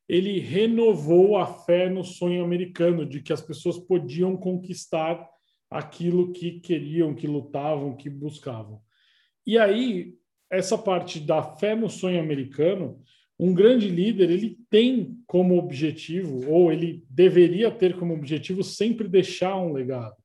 ele 0.07 0.39
renovou 0.39 1.37
a 1.37 1.45
fé 1.45 1.89
no 1.89 2.03
sonho 2.03 2.43
americano 2.43 3.05
de 3.05 3.21
que 3.21 3.31
as 3.31 3.41
pessoas 3.41 3.79
podiam 3.79 4.35
conquistar 4.35 5.25
aquilo 5.69 6.31
que 6.31 6.59
queriam, 6.59 7.13
que 7.13 7.27
lutavam, 7.27 7.95
que 7.95 8.09
buscavam. 8.09 8.81
E 9.45 9.57
aí, 9.57 10.15
essa 10.49 10.77
parte 10.77 11.19
da 11.19 11.43
fé 11.43 11.75
no 11.75 11.89
sonho 11.89 12.19
americano, 12.19 13.01
um 13.39 13.53
grande 13.53 13.87
líder, 13.87 14.29
ele 14.29 14.57
tem 14.69 15.17
como 15.25 15.57
objetivo, 15.57 16.49
ou 16.51 16.71
ele 16.71 17.05
deveria 17.09 17.71
ter 17.71 17.97
como 17.97 18.13
objetivo, 18.13 18.63
sempre 18.63 19.07
deixar 19.07 19.55
um 19.57 19.71
legado. 19.71 20.15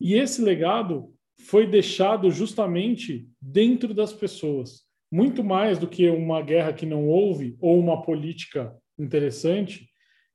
E 0.00 0.14
esse 0.14 0.40
legado 0.40 1.12
foi 1.40 1.66
deixado 1.66 2.30
justamente 2.30 3.28
dentro 3.40 3.92
das 3.92 4.12
pessoas. 4.12 4.82
Muito 5.12 5.44
mais 5.44 5.78
do 5.78 5.88
que 5.88 6.08
uma 6.08 6.40
guerra 6.40 6.72
que 6.72 6.86
não 6.86 7.06
houve 7.06 7.56
ou 7.60 7.78
uma 7.78 8.00
política 8.02 8.74
interessante, 8.98 9.89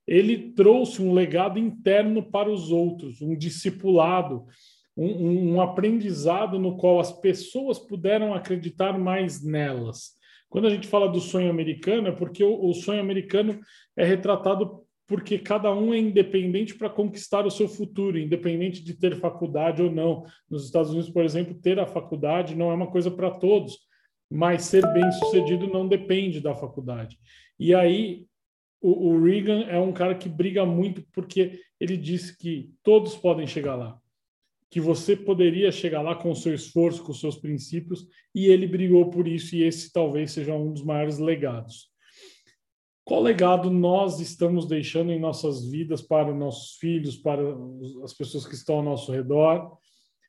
ele 0.08 0.52
trouxe 0.52 1.02
um 1.02 1.14
legado 1.14 1.58
interno 1.58 2.24
para 2.24 2.50
os 2.50 2.72
outros, 2.72 3.22
um 3.22 3.36
discipulado, 3.36 4.46
um, 4.96 5.56
um, 5.56 5.62
aprendizado 5.62 6.60
no 6.60 6.78
qual 6.78 7.00
as 7.00 7.12
pessoas 7.12 7.80
puderam 7.80 8.34
acreditar 8.34 8.98
mais 8.98 9.44
nelas. 9.44 10.12
Quando 10.50 10.68
a 10.68 10.70
gente 10.70 10.88
fala 10.88 11.10
do 11.10 11.20
sonho 11.20 11.50
americano, 11.50 12.08
é 12.08 12.12
porque 12.12 12.44
o, 12.44 12.70
o 12.70 12.74
sonho 12.74 13.02
americano 13.02 13.60
é 13.98 14.06
retratado 14.06 14.86
porque 15.08 15.38
cada 15.38 15.72
um 15.74 15.94
é 15.94 16.00
independente 16.00 16.76
para 16.76 16.90
conquistar 16.90 17.46
o 17.46 17.52
seu 17.52 17.68
futuro, 17.68 18.18
independente 18.18 18.84
de 18.84 18.96
ter 18.96 19.16
faculdade 19.20 19.82
ou 19.82 19.92
não. 19.92 20.24
Nos 20.50 20.66
Estados 20.66 20.92
Unidos, 20.92 21.10
por 21.10 21.24
exemplo, 21.24 21.54
ter 21.54 21.80
a 21.80 21.86
faculdade 21.86 22.56
não 22.56 22.72
é 22.72 22.74
uma 22.74 22.90
coisa 22.90 23.12
para 23.12 23.30
todos, 23.30 23.78
mas 24.32 24.64
ser 24.64 24.82
bem 24.94 25.12
sucedido 25.12 25.68
não 25.68 25.88
depende 25.88 26.42
da 26.42 26.56
faculdade. 26.56 27.20
E 27.60 27.76
aí 27.76 28.26
o, 28.86 29.10
o 29.10 29.24
Reagan 29.24 29.64
é 29.64 29.80
um 29.80 29.92
cara 29.92 30.14
que 30.14 30.30
briga 30.30 30.64
muito 30.64 31.04
porque 31.12 31.60
ele 31.80 31.98
disse 31.98 32.38
que 32.38 32.72
todos 32.84 33.16
podem 33.16 33.48
chegar 33.48 33.76
lá, 33.76 34.00
que 34.70 34.80
você 34.80 35.16
poderia 35.16 35.72
chegar 35.72 36.04
lá 36.04 36.16
com 36.16 36.30
o 36.30 36.36
seu 36.36 36.54
esforço, 36.54 37.04
com 37.04 37.12
os 37.12 37.20
seus 37.20 37.36
princípios, 37.36 38.08
e 38.34 38.46
ele 38.46 38.68
brigou 38.68 39.10
por 39.10 39.28
isso, 39.28 39.56
e 39.56 39.64
esse 39.64 39.92
talvez 39.92 40.32
seja 40.32 40.54
um 40.54 40.72
dos 40.72 40.84
maiores 40.84 41.18
legados. 41.18 41.90
Qual 43.04 43.22
legado 43.22 43.72
nós 43.72 44.20
estamos 44.20 44.68
deixando 44.68 45.12
em 45.12 45.20
nossas 45.20 45.68
vidas 45.68 46.02
para 46.02 46.34
nossos 46.34 46.78
filhos, 46.78 47.16
para 47.16 47.42
as 48.04 48.14
pessoas 48.14 48.46
que 48.46 48.56
estão 48.56 48.78
ao 48.78 48.84
nosso 48.84 49.12
redor? 49.12 49.78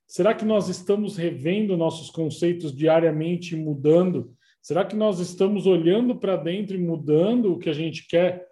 Será 0.06 0.34
que 0.34 0.44
nós 0.44 0.68
estamos 0.68 1.16
revendo 1.16 1.76
nossos 1.76 2.10
conceitos 2.10 2.74
diariamente 2.74 3.56
mudando 3.56 4.35
Será 4.66 4.84
que 4.84 4.96
nós 4.96 5.20
estamos 5.20 5.64
olhando 5.64 6.16
para 6.18 6.36
dentro 6.36 6.74
e 6.74 6.80
mudando 6.80 7.52
o 7.52 7.58
que 7.60 7.70
a 7.70 7.72
gente 7.72 8.04
quer 8.04 8.48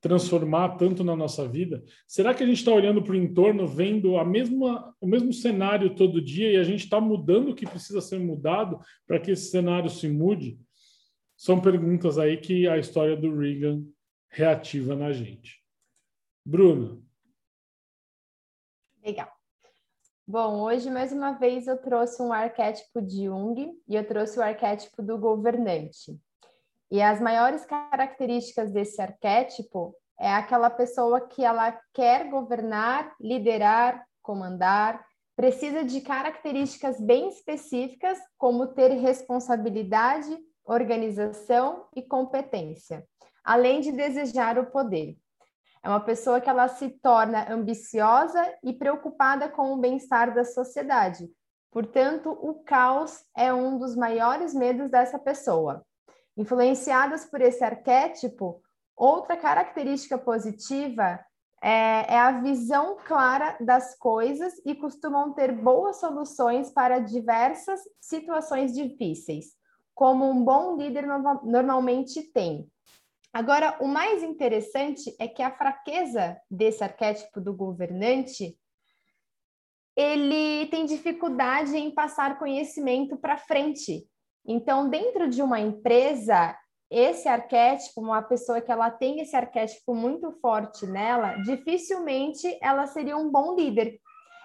transformar 0.00 0.78
tanto 0.78 1.04
na 1.04 1.14
nossa 1.14 1.46
vida? 1.46 1.84
Será 2.08 2.32
que 2.32 2.42
a 2.42 2.46
gente 2.46 2.56
está 2.56 2.72
olhando 2.72 3.02
para 3.02 3.12
o 3.12 3.16
entorno, 3.16 3.68
vendo 3.68 4.16
a 4.16 4.24
mesma, 4.24 4.96
o 4.98 5.06
mesmo 5.06 5.34
cenário 5.34 5.94
todo 5.94 6.24
dia 6.24 6.50
e 6.50 6.56
a 6.56 6.62
gente 6.62 6.84
está 6.84 6.98
mudando 6.98 7.50
o 7.50 7.54
que 7.54 7.66
precisa 7.66 8.00
ser 8.00 8.18
mudado 8.18 8.80
para 9.06 9.20
que 9.20 9.32
esse 9.32 9.50
cenário 9.50 9.90
se 9.90 10.08
mude? 10.08 10.58
São 11.36 11.60
perguntas 11.60 12.16
aí 12.16 12.38
que 12.38 12.66
a 12.66 12.78
história 12.78 13.14
do 13.14 13.36
Reagan 13.36 13.84
reativa 14.30 14.96
na 14.96 15.12
gente. 15.12 15.62
Bruna. 16.42 16.98
Legal. 19.04 19.39
Bom, 20.32 20.60
hoje 20.60 20.88
mais 20.88 21.12
uma 21.12 21.32
vez 21.32 21.66
eu 21.66 21.76
trouxe 21.76 22.22
um 22.22 22.32
arquétipo 22.32 23.02
de 23.02 23.24
Jung 23.24 23.68
e 23.88 23.96
eu 23.96 24.06
trouxe 24.06 24.38
o 24.38 24.42
arquétipo 24.42 25.02
do 25.02 25.18
governante. 25.18 26.16
E 26.88 27.02
as 27.02 27.20
maiores 27.20 27.64
características 27.64 28.70
desse 28.70 29.02
arquétipo 29.02 29.92
é 30.20 30.32
aquela 30.32 30.70
pessoa 30.70 31.20
que 31.20 31.44
ela 31.44 31.76
quer 31.92 32.30
governar, 32.30 33.12
liderar, 33.20 34.06
comandar, 34.22 35.04
precisa 35.34 35.82
de 35.82 36.00
características 36.00 37.00
bem 37.00 37.28
específicas, 37.30 38.16
como 38.38 38.68
ter 38.68 38.92
responsabilidade, 39.00 40.38
organização 40.64 41.88
e 41.92 42.02
competência, 42.02 43.04
além 43.42 43.80
de 43.80 43.90
desejar 43.90 44.60
o 44.60 44.70
poder. 44.70 45.16
É 45.82 45.88
uma 45.88 46.00
pessoa 46.00 46.40
que 46.40 46.48
ela 46.48 46.68
se 46.68 46.88
torna 46.88 47.52
ambiciosa 47.52 48.42
e 48.62 48.72
preocupada 48.72 49.48
com 49.48 49.72
o 49.72 49.78
bem-estar 49.78 50.34
da 50.34 50.44
sociedade. 50.44 51.28
Portanto, 51.70 52.30
o 52.30 52.62
caos 52.64 53.24
é 53.36 53.52
um 53.52 53.78
dos 53.78 53.96
maiores 53.96 54.52
medos 54.54 54.90
dessa 54.90 55.18
pessoa. 55.18 55.84
Influenciadas 56.36 57.24
por 57.24 57.40
esse 57.40 57.64
arquétipo, 57.64 58.60
outra 58.96 59.36
característica 59.36 60.18
positiva 60.18 61.18
é, 61.62 62.14
é, 62.14 62.18
a 62.18 62.40
visão 62.40 62.96
clara 63.06 63.56
das 63.60 63.96
coisas 63.96 64.54
e 64.64 64.74
costumam 64.74 65.32
ter 65.32 65.52
boas 65.52 66.00
soluções 66.00 66.70
para 66.70 66.98
diversas 66.98 67.80
situações 68.00 68.74
difíceis 68.74 69.58
como 70.00 70.30
um 70.30 70.42
bom 70.42 70.78
líder 70.78 71.04
normalmente 71.44 72.22
tem. 72.22 72.66
Agora, 73.32 73.76
o 73.80 73.86
mais 73.86 74.22
interessante 74.22 75.14
é 75.18 75.28
que 75.28 75.42
a 75.42 75.50
fraqueza 75.50 76.36
desse 76.50 76.82
arquétipo 76.82 77.40
do 77.40 77.54
governante 77.54 78.56
ele 79.96 80.66
tem 80.66 80.84
dificuldade 80.84 81.76
em 81.76 81.90
passar 81.90 82.38
conhecimento 82.38 83.16
para 83.16 83.36
frente. 83.36 84.06
Então, 84.46 84.88
dentro 84.88 85.28
de 85.28 85.42
uma 85.42 85.60
empresa, 85.60 86.56
esse 86.90 87.28
arquétipo, 87.28 88.00
uma 88.00 88.22
pessoa 88.22 88.60
que 88.60 88.72
ela 88.72 88.90
tem 88.90 89.20
esse 89.20 89.36
arquétipo 89.36 89.94
muito 89.94 90.32
forte 90.40 90.86
nela, 90.86 91.34
dificilmente 91.42 92.58
ela 92.62 92.86
seria 92.86 93.16
um 93.16 93.30
bom 93.30 93.54
líder. 93.54 94.00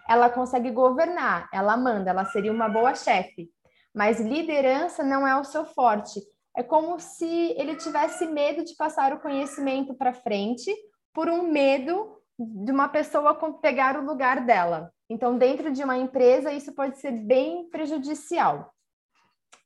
Ela 0.08 0.30
consegue 0.30 0.70
governar, 0.70 1.50
ela 1.54 1.78
manda, 1.78 2.12
ela 2.12 2.26
seria 2.26 2.52
uma 2.52 2.70
boa 2.70 2.94
chefe 2.94 3.50
mas 3.96 4.20
liderança 4.20 5.02
não 5.04 5.26
é 5.26 5.40
o 5.40 5.46
seu 5.46 5.66
forte. 5.66 6.20
É 6.56 6.64
como 6.64 7.00
se 7.00 7.54
ele 7.58 7.76
tivesse 7.76 8.26
medo 8.26 8.64
de 8.64 8.76
passar 8.76 9.14
o 9.14 9.20
conhecimento 9.20 9.94
para 9.94 10.14
frente 10.14 10.74
por 11.14 11.30
um 11.30 11.52
medo 11.52 12.16
de 12.38 12.72
uma 12.72 12.88
pessoa 12.90 13.36
pegar 13.62 13.98
o 13.98 14.06
lugar 14.06 14.46
dela. 14.46 14.92
Então, 15.10 15.38
dentro 15.38 15.72
de 15.72 15.84
uma 15.84 15.98
empresa, 15.98 16.52
isso 16.52 16.74
pode 16.74 16.98
ser 16.98 17.12
bem 17.12 17.70
prejudicial. 17.70 18.74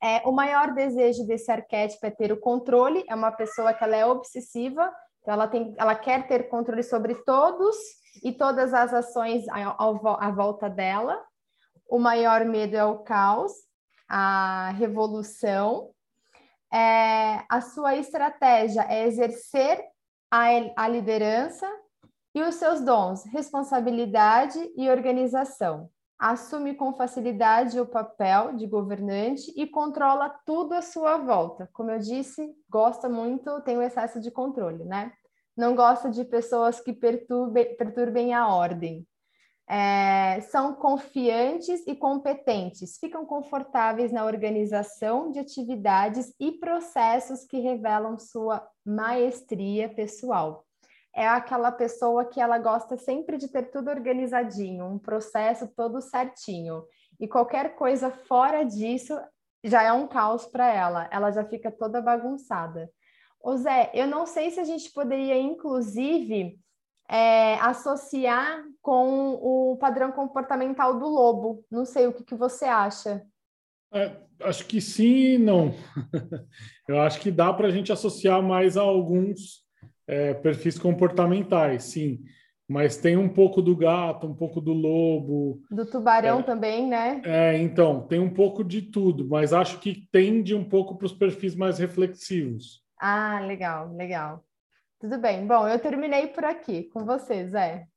É, 0.02 0.22
o 0.26 0.32
maior 0.32 0.72
desejo 0.72 1.26
desse 1.26 1.50
arquétipo 1.50 2.06
é 2.06 2.10
ter 2.10 2.32
o 2.32 2.40
controle, 2.40 3.04
é 3.08 3.14
uma 3.14 3.30
pessoa 3.30 3.74
que 3.74 3.84
ela 3.84 3.96
é 3.96 4.06
obsessiva, 4.06 4.90
então 5.20 5.34
ela, 5.34 5.46
tem, 5.46 5.74
ela 5.76 5.94
quer 5.94 6.26
ter 6.26 6.48
controle 6.48 6.82
sobre 6.82 7.14
todos 7.16 7.76
e 8.22 8.32
todas 8.32 8.72
as 8.72 8.94
ações 8.94 9.44
à 9.48 10.30
volta 10.30 10.70
dela. 10.70 11.22
O 11.88 11.98
maior 11.98 12.44
medo 12.44 12.76
é 12.76 12.84
o 12.84 13.00
caos, 13.00 13.52
a 14.08 14.70
revolução, 14.78 15.90
é, 16.72 17.44
a 17.48 17.60
sua 17.60 17.96
estratégia 17.96 18.86
é 18.88 19.06
exercer 19.06 19.82
a, 20.30 20.46
a 20.76 20.88
liderança 20.88 21.66
e 22.34 22.42
os 22.42 22.54
seus 22.54 22.80
dons, 22.80 23.24
responsabilidade 23.24 24.58
e 24.76 24.88
organização. 24.88 25.90
Assume 26.18 26.74
com 26.74 26.92
facilidade 26.92 27.80
o 27.80 27.86
papel 27.86 28.54
de 28.54 28.66
governante 28.66 29.52
e 29.56 29.66
controla 29.66 30.28
tudo 30.44 30.74
à 30.74 30.82
sua 30.82 31.16
volta. 31.16 31.68
Como 31.72 31.90
eu 31.90 31.98
disse, 31.98 32.54
gosta 32.68 33.08
muito, 33.08 33.60
tem 33.62 33.78
o 33.78 33.82
excesso 33.82 34.20
de 34.20 34.30
controle, 34.30 34.84
né? 34.84 35.12
Não 35.56 35.74
gosta 35.74 36.10
de 36.10 36.24
pessoas 36.24 36.80
que 36.80 36.92
perturbem, 36.92 37.76
perturbem 37.76 38.34
a 38.34 38.48
ordem 38.48 39.06
é, 39.70 40.40
são 40.40 40.74
confiantes 40.74 41.86
e 41.86 41.94
competentes, 41.94 42.98
ficam 42.98 43.24
confortáveis 43.24 44.10
na 44.10 44.24
organização 44.24 45.30
de 45.30 45.38
atividades 45.38 46.34
e 46.40 46.50
processos 46.50 47.44
que 47.44 47.60
revelam 47.60 48.18
sua 48.18 48.66
maestria 48.84 49.88
pessoal. 49.88 50.64
É 51.14 51.24
aquela 51.28 51.70
pessoa 51.70 52.24
que 52.24 52.40
ela 52.40 52.58
gosta 52.58 52.96
sempre 52.96 53.36
de 53.36 53.46
ter 53.46 53.70
tudo 53.70 53.90
organizadinho, 53.90 54.86
um 54.86 54.98
processo 54.98 55.68
todo 55.68 56.00
certinho. 56.00 56.82
E 57.20 57.28
qualquer 57.28 57.76
coisa 57.76 58.10
fora 58.10 58.64
disso 58.64 59.16
já 59.62 59.84
é 59.84 59.92
um 59.92 60.08
caos 60.08 60.46
para 60.46 60.68
ela, 60.68 61.08
ela 61.12 61.30
já 61.30 61.44
fica 61.44 61.70
toda 61.70 62.02
bagunçada. 62.02 62.90
Ô 63.40 63.56
Zé, 63.56 63.92
eu 63.94 64.08
não 64.08 64.26
sei 64.26 64.50
se 64.50 64.58
a 64.58 64.64
gente 64.64 64.90
poderia, 64.92 65.38
inclusive, 65.38 66.58
é, 67.10 67.54
associar 67.56 68.62
com 68.80 69.34
o 69.34 69.76
padrão 69.78 70.12
comportamental 70.12 70.98
do 70.98 71.08
lobo. 71.08 71.64
Não 71.68 71.84
sei 71.84 72.06
o 72.06 72.12
que, 72.12 72.22
que 72.22 72.36
você 72.36 72.66
acha. 72.66 73.22
É, 73.92 74.16
acho 74.44 74.64
que 74.66 74.80
sim 74.80 75.34
e 75.34 75.38
não. 75.38 75.74
Eu 76.86 77.00
acho 77.00 77.18
que 77.20 77.32
dá 77.32 77.52
para 77.52 77.66
a 77.66 77.70
gente 77.70 77.90
associar 77.90 78.40
mais 78.40 78.76
a 78.76 78.82
alguns 78.82 79.64
é, 80.06 80.34
perfis 80.34 80.78
comportamentais, 80.78 81.84
sim. 81.84 82.20
Mas 82.68 82.96
tem 82.96 83.16
um 83.16 83.28
pouco 83.28 83.60
do 83.60 83.76
gato, 83.76 84.28
um 84.28 84.34
pouco 84.34 84.60
do 84.60 84.72
lobo. 84.72 85.60
Do 85.68 85.84
tubarão 85.84 86.38
é, 86.38 86.42
também, 86.44 86.86
né? 86.86 87.20
É, 87.24 87.58
então, 87.58 88.06
tem 88.06 88.20
um 88.20 88.32
pouco 88.32 88.62
de 88.62 88.82
tudo, 88.82 89.26
mas 89.28 89.52
acho 89.52 89.80
que 89.80 90.06
tende 90.12 90.54
um 90.54 90.62
pouco 90.62 90.96
para 90.96 91.06
os 91.06 91.12
perfis 91.12 91.56
mais 91.56 91.80
reflexivos. 91.80 92.84
Ah, 92.96 93.40
legal, 93.40 93.92
legal. 93.96 94.44
Tudo 95.00 95.18
bem. 95.18 95.46
Bom, 95.46 95.66
eu 95.66 95.78
terminei 95.78 96.26
por 96.26 96.44
aqui 96.44 96.84
com 96.84 97.06
você, 97.06 97.48
Zé. 97.48 97.88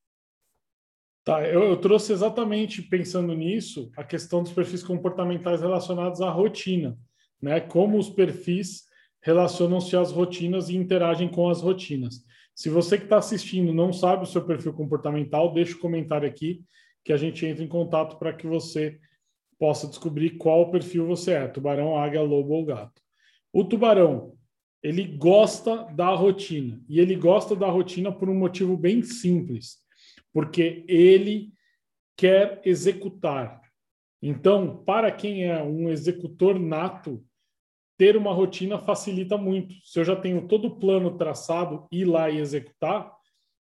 Tá, 1.25 1.45
eu, 1.45 1.63
eu, 1.63 1.77
trouxe 1.77 2.13
exatamente 2.13 2.81
pensando 2.81 3.33
nisso 3.33 3.91
a 3.97 4.03
questão 4.05 4.41
dos 4.41 4.53
perfis 4.53 4.81
comportamentais 4.81 5.61
relacionados 5.61 6.21
à 6.21 6.29
rotina, 6.29 6.97
né? 7.41 7.59
Como 7.59 7.97
os 7.97 8.09
perfis 8.09 8.83
relacionam-se 9.21 9.95
às 9.97 10.11
rotinas 10.11 10.69
e 10.69 10.77
interagem 10.77 11.29
com 11.29 11.49
as 11.49 11.61
rotinas. 11.61 12.23
Se 12.55 12.69
você 12.69 12.97
que 12.97 13.05
está 13.05 13.17
assistindo 13.17 13.73
não 13.73 13.91
sabe 13.91 14.23
o 14.23 14.27
seu 14.27 14.45
perfil 14.45 14.73
comportamental, 14.73 15.53
deixa 15.53 15.75
o 15.75 15.77
um 15.77 15.81
comentário 15.81 16.27
aqui 16.27 16.63
que 17.03 17.11
a 17.11 17.17
gente 17.17 17.45
entra 17.45 17.63
em 17.63 17.67
contato 17.67 18.17
para 18.17 18.33
que 18.33 18.47
você 18.47 18.97
possa 19.59 19.87
descobrir 19.87 20.37
qual 20.37 20.71
perfil 20.71 21.05
você 21.05 21.33
é: 21.33 21.47
tubarão, 21.47 21.97
águia, 21.97 22.21
lobo 22.21 22.53
ou 22.53 22.65
gato. 22.65 23.01
O 23.51 23.65
tubarão 23.65 24.37
ele 24.83 25.05
gosta 25.05 25.85
da 25.95 26.09
rotina. 26.09 26.79
E 26.89 26.99
ele 26.99 27.15
gosta 27.15 27.55
da 27.55 27.67
rotina 27.67 28.11
por 28.11 28.29
um 28.29 28.35
motivo 28.35 28.75
bem 28.75 29.01
simples, 29.01 29.77
porque 30.33 30.83
ele 30.87 31.53
quer 32.17 32.61
executar. 32.65 33.61
Então, 34.21 34.83
para 34.83 35.11
quem 35.11 35.45
é 35.45 35.63
um 35.63 35.89
executor 35.89 36.59
nato, 36.59 37.23
ter 37.97 38.17
uma 38.17 38.33
rotina 38.33 38.77
facilita 38.77 39.37
muito. 39.37 39.73
Se 39.85 39.99
eu 39.99 40.03
já 40.03 40.15
tenho 40.15 40.47
todo 40.47 40.67
o 40.67 40.79
plano 40.79 41.17
traçado, 41.17 41.87
ir 41.91 42.05
lá 42.05 42.29
e 42.29 42.39
executar, 42.39 43.11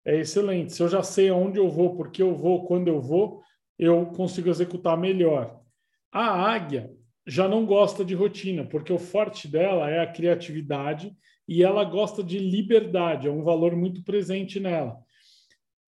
é 0.05 0.17
excelente. 0.19 0.73
Se 0.73 0.81
eu 0.81 0.87
já 0.87 1.03
sei 1.03 1.29
aonde 1.29 1.59
eu 1.59 1.69
vou, 1.69 1.95
porque 1.95 2.21
eu 2.21 2.35
vou, 2.35 2.65
quando 2.65 2.87
eu 2.87 3.01
vou, 3.01 3.41
eu 3.77 4.05
consigo 4.07 4.49
executar 4.49 4.97
melhor. 4.97 5.59
A 6.11 6.51
águia, 6.51 6.91
já 7.29 7.47
não 7.47 7.63
gosta 7.63 8.03
de 8.03 8.15
rotina, 8.15 8.65
porque 8.65 8.91
o 8.91 8.97
forte 8.97 9.47
dela 9.47 9.87
é 9.87 9.99
a 9.99 10.11
criatividade 10.11 11.15
e 11.47 11.63
ela 11.63 11.83
gosta 11.83 12.23
de 12.23 12.39
liberdade, 12.39 13.27
é 13.27 13.31
um 13.31 13.43
valor 13.43 13.75
muito 13.75 14.03
presente 14.03 14.59
nela. 14.59 14.97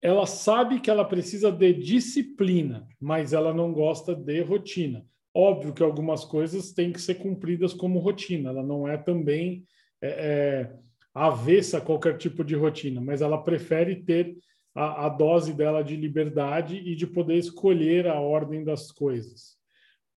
Ela 0.01 0.25
sabe 0.25 0.81
que 0.81 0.91
ela 0.91 1.05
precisa 1.05 1.53
de 1.53 1.75
disciplina, 1.75 2.89
mas 2.99 3.35
ela 3.35 3.53
não 3.53 3.71
gosta 3.71 4.15
de 4.15 4.41
rotina. 4.41 5.05
Óbvio 5.35 5.75
que 5.75 5.83
algumas 5.83 6.25
coisas 6.25 6.73
têm 6.73 6.91
que 6.91 7.01
ser 7.01 7.17
cumpridas 7.17 7.75
como 7.75 7.99
rotina, 7.99 8.49
ela 8.49 8.63
não 8.63 8.89
é 8.89 8.97
também 8.97 9.63
é, 10.01 10.09
é, 10.09 10.73
avessa 11.13 11.79
a 11.79 11.83
qualquer 11.83 12.17
tipo 12.17 12.43
de 12.43 12.55
rotina, 12.55 12.99
mas 12.99 13.21
ela 13.21 13.43
prefere 13.43 13.97
ter 13.97 14.39
a, 14.75 15.05
a 15.05 15.09
dose 15.11 15.53
dela 15.53 15.85
de 15.85 15.97
liberdade 15.97 16.77
e 16.77 16.95
de 16.97 17.07
poder 17.07 17.37
escolher 17.37 18.07
a 18.07 18.19
ordem 18.19 18.65
das 18.65 18.91
coisas. 18.91 19.57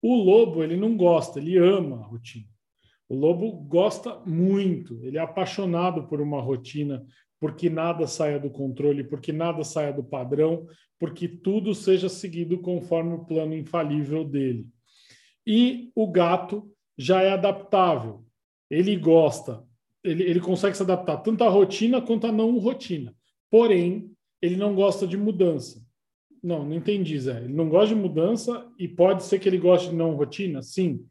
O 0.01 0.15
lobo, 0.15 0.63
ele 0.63 0.77
não 0.77 0.97
gosta, 0.97 1.39
ele 1.39 1.57
ama 1.59 1.97
a 1.97 2.07
rotina. 2.07 2.47
O 3.09 3.15
lobo 3.15 3.51
gosta 3.53 4.21
muito, 4.27 5.03
ele 5.05 5.17
é 5.17 5.21
apaixonado 5.21 6.07
por 6.07 6.21
uma 6.21 6.41
rotina, 6.41 7.05
porque 7.41 7.71
nada 7.71 8.07
saia 8.07 8.39
do 8.39 8.51
controle, 8.51 9.05
porque 9.05 9.33
nada 9.33 9.65
saia 9.65 9.93
do 9.93 10.05
padrão, 10.05 10.67
porque 10.99 11.27
tudo 11.27 11.75
seja 11.75 12.09
seguido 12.09 12.59
conforme 12.59 13.15
o 13.15 13.25
plano 13.25 13.55
infalível 13.55 14.25
dele. 14.25 14.67
E 15.47 15.91
o 15.95 16.07
gato 16.07 16.71
já 16.97 17.23
é 17.23 17.31
adaptável. 17.31 18.25
Ele 18.69 18.97
gosta, 18.97 19.65
ele, 20.05 20.25
ele 20.25 20.41
consegue 20.41 20.77
se 20.77 20.83
adaptar 20.83 21.19
tanto 21.19 21.45
à 21.45 21.49
rotina 21.49 22.03
quanto 22.03 22.27
à 22.27 22.33
não 22.33 22.59
rotina. 22.59 23.15
Porém, 23.51 24.13
ele 24.43 24.57
não 24.57 24.75
gosta 24.75 25.07
de 25.07 25.17
mudança. 25.17 25.83
Não, 26.43 26.65
não 26.65 26.75
entendi, 26.75 27.19
Zé. 27.19 27.39
Ele 27.45 27.55
não 27.55 27.69
gosta 27.69 27.95
de 27.95 28.01
mudança 28.01 28.71
e 28.79 28.87
pode 28.87 29.25
ser 29.25 29.39
que 29.39 29.49
ele 29.49 29.59
goste 29.59 29.91
de 29.91 29.97
não 29.97 30.15
rotina? 30.15 30.63
Sim. 30.63 31.05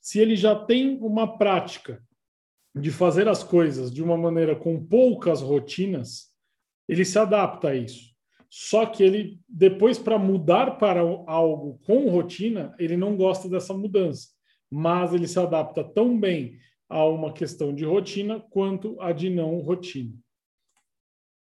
Se 0.00 0.18
ele 0.18 0.36
já 0.36 0.54
tem 0.54 0.98
uma 1.00 1.38
prática 1.38 2.02
de 2.74 2.90
fazer 2.90 3.28
as 3.28 3.42
coisas 3.42 3.92
de 3.92 4.02
uma 4.02 4.16
maneira 4.16 4.56
com 4.56 4.84
poucas 4.84 5.40
rotinas, 5.40 6.32
ele 6.88 7.04
se 7.04 7.18
adapta 7.18 7.68
a 7.68 7.76
isso. 7.76 8.12
Só 8.48 8.84
que 8.84 9.02
ele, 9.02 9.40
depois, 9.48 9.98
para 9.98 10.18
mudar 10.18 10.72
para 10.72 11.00
algo 11.00 11.80
com 11.86 12.08
rotina, 12.10 12.74
ele 12.78 12.96
não 12.98 13.16
gosta 13.16 13.48
dessa 13.48 13.72
mudança. 13.72 14.28
Mas 14.70 15.14
ele 15.14 15.26
se 15.26 15.38
adapta 15.38 15.82
tão 15.82 16.18
bem 16.18 16.58
a 16.88 17.04
uma 17.06 17.32
questão 17.32 17.74
de 17.74 17.84
rotina 17.84 18.40
quanto 18.40 19.00
a 19.00 19.12
de 19.12 19.30
não 19.30 19.58
rotina. 19.60 20.12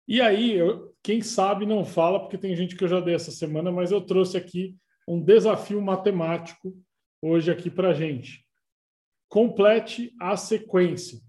E 0.08 0.20
aí, 0.20 0.52
eu, 0.52 0.93
quem 1.04 1.20
sabe 1.20 1.66
não 1.66 1.84
fala, 1.84 2.18
porque 2.18 2.38
tem 2.38 2.56
gente 2.56 2.74
que 2.74 2.82
eu 2.82 2.88
já 2.88 2.98
dei 2.98 3.14
essa 3.14 3.30
semana, 3.30 3.70
mas 3.70 3.92
eu 3.92 4.00
trouxe 4.00 4.38
aqui 4.38 4.74
um 5.06 5.22
desafio 5.22 5.80
matemático 5.82 6.74
hoje 7.20 7.50
aqui 7.50 7.70
para 7.70 7.92
gente. 7.92 8.42
Complete 9.28 10.14
a 10.18 10.34
sequência. 10.34 11.20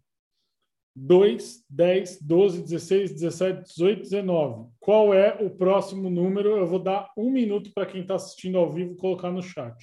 2, 0.95 1.65
10, 1.69 2.21
12, 2.21 2.61
16, 2.61 3.11
17, 3.11 3.63
18, 3.63 4.01
19. 4.03 4.71
Qual 4.79 5.13
é 5.13 5.43
o 5.43 5.49
próximo 5.49 6.09
número? 6.09 6.55
Eu 6.55 6.65
vou 6.65 6.79
dar 6.79 7.11
um 7.17 7.29
minuto 7.29 7.69
para 7.73 7.85
quem 7.85 7.99
está 7.99 8.15
assistindo 8.15 8.57
ao 8.57 8.71
vivo 8.71 8.95
colocar 8.95 9.29
no 9.29 9.43
chat. 9.43 9.75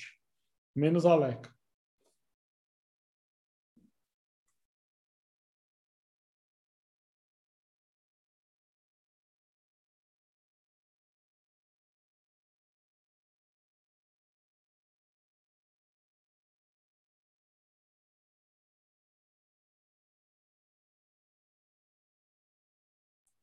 Menos 0.74 1.05
a 1.05 1.14
Leca. 1.14 1.52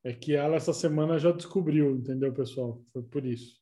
É 0.03 0.13
que 0.13 0.33
ela 0.35 0.55
essa 0.57 0.73
semana 0.73 1.17
já 1.17 1.31
descobriu, 1.31 1.95
entendeu, 1.95 2.33
pessoal? 2.33 2.83
Foi 2.91 3.01
por 3.03 3.25
isso. 3.25 3.57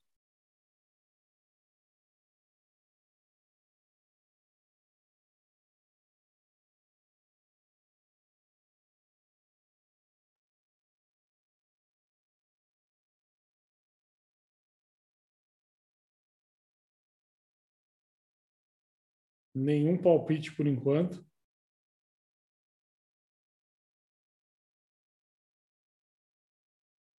Nenhum 19.54 19.98
palpite 20.02 20.54
por 20.56 20.66
enquanto. 20.66 21.27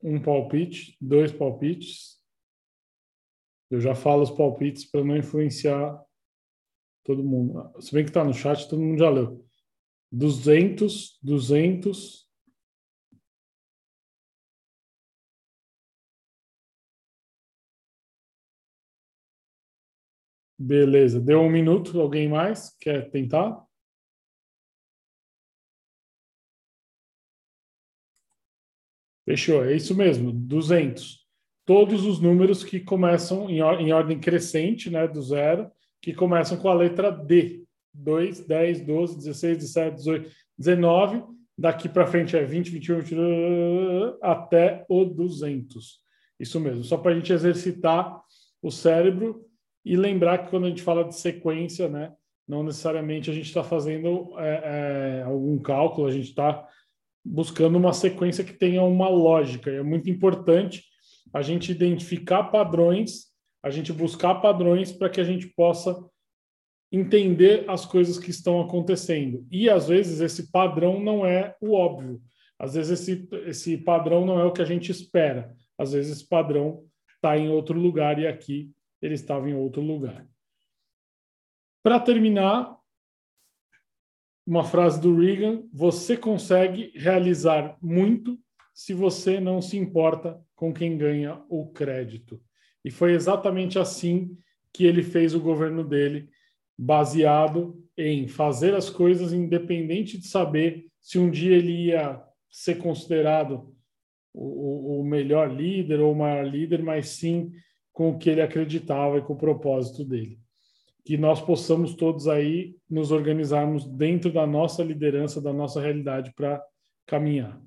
Um 0.09 0.23
palpite, 0.23 0.97
dois 1.01 1.31
palpites. 1.31 2.18
Eu 3.71 3.81
já 3.81 3.94
falo 3.94 4.23
os 4.23 4.31
palpites 4.31 4.85
para 4.85 5.05
não 5.05 5.16
influenciar 5.16 6.03
todo 7.05 7.23
mundo. 7.23 7.71
Se 7.81 7.92
bem 7.92 8.05
que 8.05 8.11
está 8.11 8.25
no 8.25 8.33
chat, 8.33 8.68
todo 8.68 8.81
mundo 8.81 8.99
já 8.99 9.11
leu. 9.11 9.47
200, 10.11 11.18
200. 11.23 12.27
Beleza, 20.59 21.21
deu 21.21 21.40
um 21.40 21.51
minuto. 21.51 22.01
Alguém 22.01 22.29
mais 22.29 22.75
quer 22.81 23.11
tentar? 23.11 23.67
Fechou, 29.29 29.62
é 29.62 29.77
isso 29.77 29.95
mesmo, 29.95 30.33
200. 30.33 31.19
Todos 31.67 32.07
os 32.07 32.19
números 32.19 32.64
que 32.64 32.81
começam 32.81 33.51
em, 33.51 33.59
em 33.59 33.93
ordem 33.93 34.19
crescente, 34.19 34.88
né, 34.88 35.07
do 35.07 35.21
zero, 35.21 35.71
que 36.01 36.14
começam 36.14 36.57
com 36.57 36.71
a 36.71 36.73
letra 36.73 37.11
D. 37.11 37.62
2, 37.93 38.47
10, 38.47 38.87
12, 38.87 39.17
16, 39.19 39.59
17, 39.59 39.97
18, 39.97 40.31
19. 40.57 41.25
Daqui 41.59 41.91
para 41.91 42.07
frente 42.07 42.38
é 42.38 42.43
20, 42.43 42.71
21, 42.71 43.01
22, 43.01 44.14
até 44.22 44.87
o 44.89 45.05
200. 45.05 46.01
Isso 46.41 46.59
mesmo, 46.59 46.83
só 46.83 46.97
para 46.97 47.12
a 47.12 47.14
gente 47.14 47.31
exercitar 47.31 48.22
o 48.62 48.70
cérebro 48.70 49.45
e 49.85 49.95
lembrar 49.95 50.39
que 50.39 50.49
quando 50.49 50.64
a 50.64 50.68
gente 50.70 50.83
fala 50.83 51.05
de 51.05 51.14
sequência, 51.14 51.87
né, 51.87 52.14
não 52.49 52.62
necessariamente 52.62 53.31
a 53.31 53.35
gente 53.35 53.49
está 53.49 53.62
fazendo 53.62 54.33
é, 54.39 55.18
é, 55.18 55.22
algum 55.24 55.59
cálculo, 55.59 56.07
a 56.07 56.12
gente 56.12 56.31
está 56.31 56.66
buscando 57.25 57.77
uma 57.77 57.93
sequência 57.93 58.45
que 58.45 58.53
tenha 58.53 58.83
uma 58.83 59.09
lógica. 59.09 59.71
É 59.71 59.83
muito 59.83 60.09
importante 60.09 60.85
a 61.33 61.43
gente 61.43 61.71
identificar 61.71 62.45
padrões, 62.45 63.27
a 63.62 63.71
gente 63.71 63.93
buscar 63.93 64.37
padrões 64.37 64.93
para 64.93 65.11
que 65.11 65.21
a 65.21 65.25
gente 65.25 65.47
possa 65.49 65.97
entender 66.91 67.69
as 67.69 67.85
coisas 67.85 68.19
que 68.19 68.31
estão 68.31 68.61
acontecendo. 68.61 69.47
E 69.51 69.69
às 69.69 69.89
vezes 69.89 70.21
esse 70.21 70.51
padrão 70.51 71.01
não 71.01 71.27
é 71.27 71.55
o 71.61 71.75
óbvio. 71.75 72.21
Às 72.59 72.75
vezes 72.75 73.01
esse, 73.01 73.29
esse 73.47 73.77
padrão 73.77 74.25
não 74.25 74.41
é 74.41 74.45
o 74.45 74.53
que 74.53 74.62
a 74.62 74.64
gente 74.64 74.91
espera. 74.91 75.55
Às 75.77 75.93
vezes 75.93 76.16
esse 76.16 76.29
padrão 76.29 76.85
está 77.14 77.37
em 77.37 77.49
outro 77.49 77.79
lugar 77.79 78.19
e 78.19 78.27
aqui 78.27 78.71
ele 79.03 79.14
estava 79.14 79.49
em 79.49 79.55
outro 79.55 79.83
lugar. 79.83 80.27
Para 81.83 82.01
terminar, 82.01 82.78
uma 84.49 84.64
frase 84.64 84.99
do 84.99 85.14
Reagan: 85.14 85.62
você 85.70 86.16
consegue 86.16 86.90
realizar 86.94 87.76
muito 87.82 88.38
se 88.72 88.94
você 88.94 89.38
não 89.38 89.61
se 89.61 89.76
importa 89.76 90.40
com 90.57 90.72
quem 90.72 90.96
ganha 90.96 91.42
o 91.51 91.66
crédito. 91.66 92.40
E 92.82 92.90
foi 92.90 93.12
exatamente 93.12 93.78
assim 93.78 94.34
que 94.72 94.86
ele 94.86 95.03
fez 95.03 95.34
o 95.34 95.40
governo 95.40 95.84
dele, 95.84 96.30
baseado 96.78 97.78
em 97.94 98.26
fazer 98.26 98.74
as 98.74 98.88
coisas 98.88 99.34
independente 99.34 100.16
de 100.16 100.26
saber 100.26 100.86
se 100.99 101.18
um 101.18 101.30
dia 101.30 101.55
ele 101.55 101.88
ia 101.88 102.22
ser 102.51 102.76
considerado 102.76 103.74
o, 104.32 105.01
o 105.01 105.05
melhor 105.05 105.55
líder 105.55 106.01
ou 106.01 106.12
o 106.12 106.16
maior 106.16 106.46
líder, 106.46 106.82
mas 106.82 107.09
sim 107.11 107.53
com 107.92 108.11
o 108.11 108.18
que 108.18 108.30
ele 108.30 108.40
acreditava 108.40 109.18
e 109.18 109.22
com 109.22 109.34
o 109.34 109.38
propósito 109.38 110.05
dele 110.05 110.38
que 111.09 111.16
nós 111.16 111.40
possamos 111.40 111.94
todos 111.94 112.28
aí 112.28 112.76
nos 112.86 113.11
organizarmos 113.11 113.86
dentro 113.86 114.30
da 114.30 114.46
nossa 114.46 114.84
liderança, 114.84 115.40
da 115.40 115.54
nossa 115.54 115.80
realidade 115.80 116.34
para 116.34 116.62
caminhar. 117.06 117.59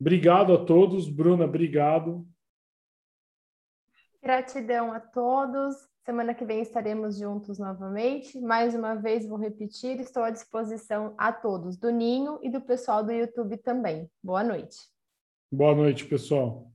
Obrigado 0.00 0.52
a 0.52 0.64
todos, 0.64 1.08
Bruna, 1.08 1.44
obrigado. 1.44 2.26
Gratidão 4.20 4.92
a 4.92 4.98
todos. 4.98 5.76
Semana 6.04 6.34
que 6.34 6.44
vem 6.44 6.62
estaremos 6.62 7.16
juntos 7.16 7.60
novamente. 7.60 8.40
Mais 8.40 8.74
uma 8.74 8.96
vez 8.96 9.24
vou 9.24 9.38
repetir, 9.38 10.00
estou 10.00 10.24
à 10.24 10.30
disposição 10.30 11.14
a 11.16 11.32
todos 11.32 11.76
do 11.76 11.90
Ninho 11.92 12.40
e 12.42 12.50
do 12.50 12.60
pessoal 12.60 13.04
do 13.04 13.12
YouTube 13.12 13.56
também. 13.58 14.10
Boa 14.20 14.42
noite. 14.42 14.78
Boa 15.48 15.76
noite, 15.76 16.04
pessoal. 16.06 16.73